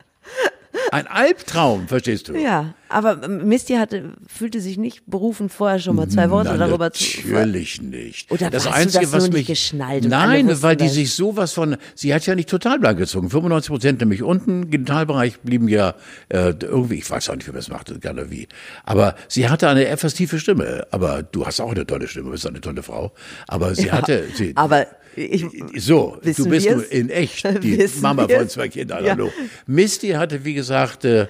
[0.92, 2.36] Ein Albtraum, verstehst du?
[2.36, 6.92] Ja, aber Misty hatte, fühlte sich nicht berufen, vorher schon mal zwei Worte Nein, darüber
[6.92, 7.04] zu.
[7.26, 8.30] Natürlich nicht.
[8.30, 10.04] Oder das Einzige, du das was mich, nicht geschnallt?
[10.08, 13.30] Nein, weil die sich sowas von, sie hat ja nicht total blank gezogen.
[13.30, 15.94] 95 Prozent nämlich unten, Genitalbereich blieben ja
[16.28, 18.46] äh, irgendwie, ich weiß auch nicht, wie man es macht, gerne wie.
[18.84, 20.86] Aber sie hatte eine etwas tiefe Stimme.
[20.90, 23.12] Aber du hast auch eine tolle Stimme, bist eine tolle Frau.
[23.48, 25.46] Aber sie ja, hatte, sie, aber ich,
[25.78, 29.04] so, du bist in echt die Mama von zwei Kindern.
[29.04, 29.12] Ja.
[29.12, 29.32] Hallo.
[29.66, 31.26] Misty hatte, wie gesagt, äh,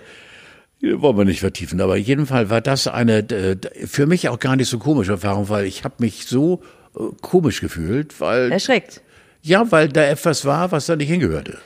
[0.82, 3.56] wollen wir nicht vertiefen, aber jedenfalls war das eine äh,
[3.86, 6.62] für mich auch gar nicht so komische Erfahrung, weil ich habe mich so
[6.94, 9.00] äh, komisch gefühlt, weil erschreckt.
[9.42, 11.58] Ja, weil da etwas war, was da nicht hingehörte.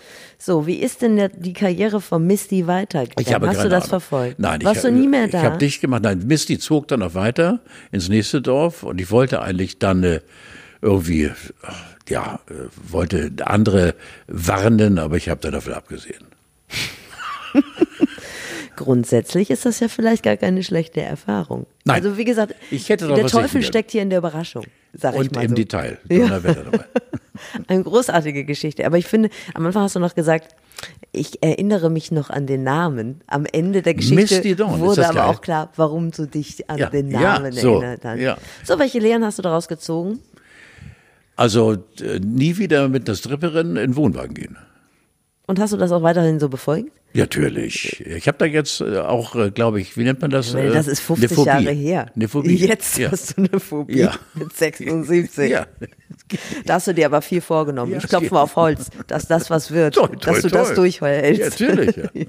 [0.43, 3.49] So, wie ist denn die Karriere von Misty weitergegangen?
[3.49, 3.89] Hast du das Ahnung.
[3.89, 4.39] verfolgt?
[4.39, 5.39] Nein, Warst ich, du nie mehr da?
[5.39, 6.03] Ich habe dicht gemacht.
[6.03, 7.61] Nein, Misty zog dann noch weiter
[7.93, 10.21] ins nächste Dorf und ich wollte eigentlich dann äh,
[10.81, 11.31] irgendwie,
[12.09, 12.53] ja, äh,
[12.91, 13.95] wollte andere
[14.29, 16.25] warnen, aber ich habe da dafür abgesehen.
[18.77, 21.67] Grundsätzlich ist das ja vielleicht gar keine schlechte Erfahrung.
[21.85, 21.97] Nein.
[22.05, 25.27] Also wie gesagt, ich hätte doch der Teufel steckt hier in der Überraschung, sag Und
[25.27, 25.55] ich mal im so.
[25.57, 25.99] Detail.
[26.09, 26.39] Ja.
[26.39, 26.55] dabei.
[27.69, 28.85] Eine großartige Geschichte.
[28.87, 30.55] Aber ich finde, am Anfang hast du noch gesagt,
[31.13, 33.21] ich erinnere mich noch an den Namen.
[33.27, 35.29] Am Ende der Geschichte Dawn, wurde aber geil?
[35.29, 38.19] auch klar, warum du dich an Ja, den ja, Namen so, erinnert hast.
[38.21, 38.37] ja.
[38.65, 40.21] So, welche Lehren hast du daraus gezogen?
[41.37, 44.57] Also äh, nie wieder mit einer Stripperin in den Wohnwagen gehen.
[45.47, 46.93] Und hast du das auch weiterhin so befolgt?
[47.13, 48.01] Natürlich.
[48.07, 50.55] Ich habe da jetzt äh, auch, äh, glaube ich, wie nennt man das?
[50.55, 51.47] Weil das Äh, ist eine 50 Phobie.
[51.49, 52.07] Jahre her.
[52.15, 52.55] Eine Phobie.
[52.55, 53.11] Jetzt ja.
[53.11, 54.15] hast du eine Phobie Ja.
[54.35, 55.51] mit 76.
[55.51, 55.67] Ja.
[56.67, 57.93] Da hast du dir aber viel vorgenommen.
[57.93, 60.69] Ja, ich klopfe mal auf Holz, dass das was wird, Toi, toi, dass du das
[60.69, 60.75] toi.
[60.77, 61.59] durchhältst.
[61.61, 61.97] Ja, natürlich.
[62.15, 62.27] Ja.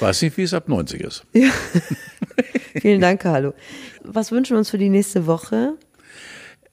[0.00, 1.24] Weiß nicht, wie es ab 90 ist.
[2.80, 3.54] Vielen Dank, Carlo.
[4.02, 5.74] Was wünschen wir uns für die nächste Woche?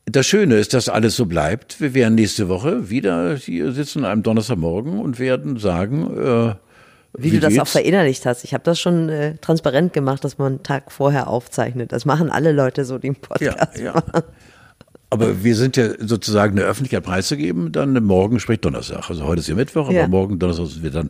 [0.06, 1.80] Das Schöne ist, dass alles so bleibt.
[1.80, 6.56] Wir werden nächste Woche wieder hier sitzen am Donnerstagmorgen und werden sagen, äh,
[7.18, 8.44] wie, wie, du das auch verinnerlicht hast.
[8.44, 11.92] Ich habe das schon äh, transparent gemacht, dass man einen Tag vorher aufzeichnet.
[11.92, 13.94] Das machen alle Leute so, die einen Podcast ja, ja.
[13.94, 14.24] machen.
[15.10, 19.10] Aber wir sind ja sozusagen der Öffentlichkeit preiszugeben, dann morgen spricht Donnerstag.
[19.10, 20.04] Also heute ist ja Mittwoch, ja.
[20.04, 21.10] aber morgen Donnerstag sind wir dann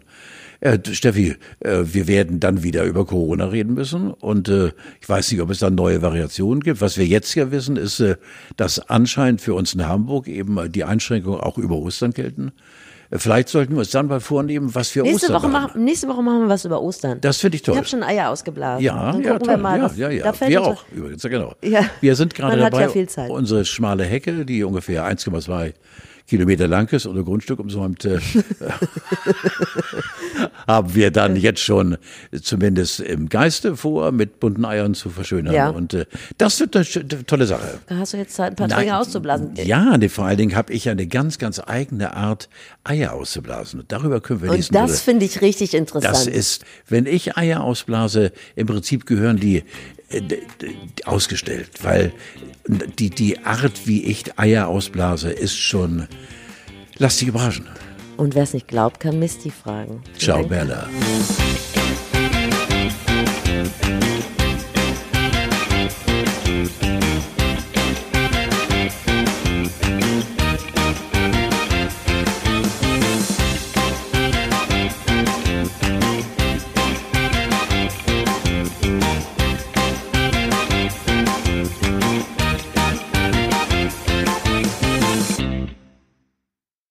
[0.61, 4.71] äh, Steffi, äh, wir werden dann wieder über Corona reden müssen und äh,
[5.01, 6.81] ich weiß nicht, ob es da neue Variationen gibt.
[6.81, 8.15] Was wir jetzt ja wissen, ist, äh,
[8.57, 12.51] dass anscheinend für uns in Hamburg eben die Einschränkungen auch über Ostern gelten.
[13.13, 15.83] Vielleicht sollten wir uns dann mal vornehmen, was wir nächste Ostern Woche machen.
[15.83, 17.19] Nächste Woche machen wir was über Ostern.
[17.19, 17.73] Das finde ich toll.
[17.73, 18.83] Ich habe schon Eier ausgeblasen.
[18.83, 19.49] Ja, dann ja, toll.
[19.49, 19.79] wir mal.
[19.79, 20.31] Ja, ja, ja.
[20.31, 21.53] Da wir auch übrigens, ja, genau.
[21.61, 21.85] Ja.
[21.99, 25.73] Wir sind gerade dabei, ja unsere schmale Hecke, die ungefähr 1,2
[26.31, 28.17] Kilometer lang ist oder Grundstück umsäumt, äh,
[30.65, 31.97] haben wir dann jetzt schon
[32.41, 35.53] zumindest im Geiste vor, mit bunten Eiern zu verschönern.
[35.53, 35.67] Ja.
[35.71, 36.05] Und äh,
[36.37, 37.79] das wird eine tolle Sache.
[37.87, 39.55] Da hast du jetzt Zeit, ein paar Träger auszublasen.
[39.55, 42.47] Ja, nee, vor allen Dingen habe ich eine ganz, ganz eigene Art,
[42.85, 43.81] Eier auszublasen.
[43.81, 46.15] Und darüber können wir Und das finde ich richtig interessant.
[46.15, 49.63] Das ist, wenn ich Eier ausblase, im Prinzip gehören die
[51.05, 52.11] ausgestellt, weil
[52.67, 56.07] die, die Art, wie ich Eier ausblase, ist schon,
[56.97, 57.67] lass dich überraschen.
[58.17, 60.03] Und wer es nicht glaubt, kann Misty fragen.
[60.17, 60.87] Ciao, Bella.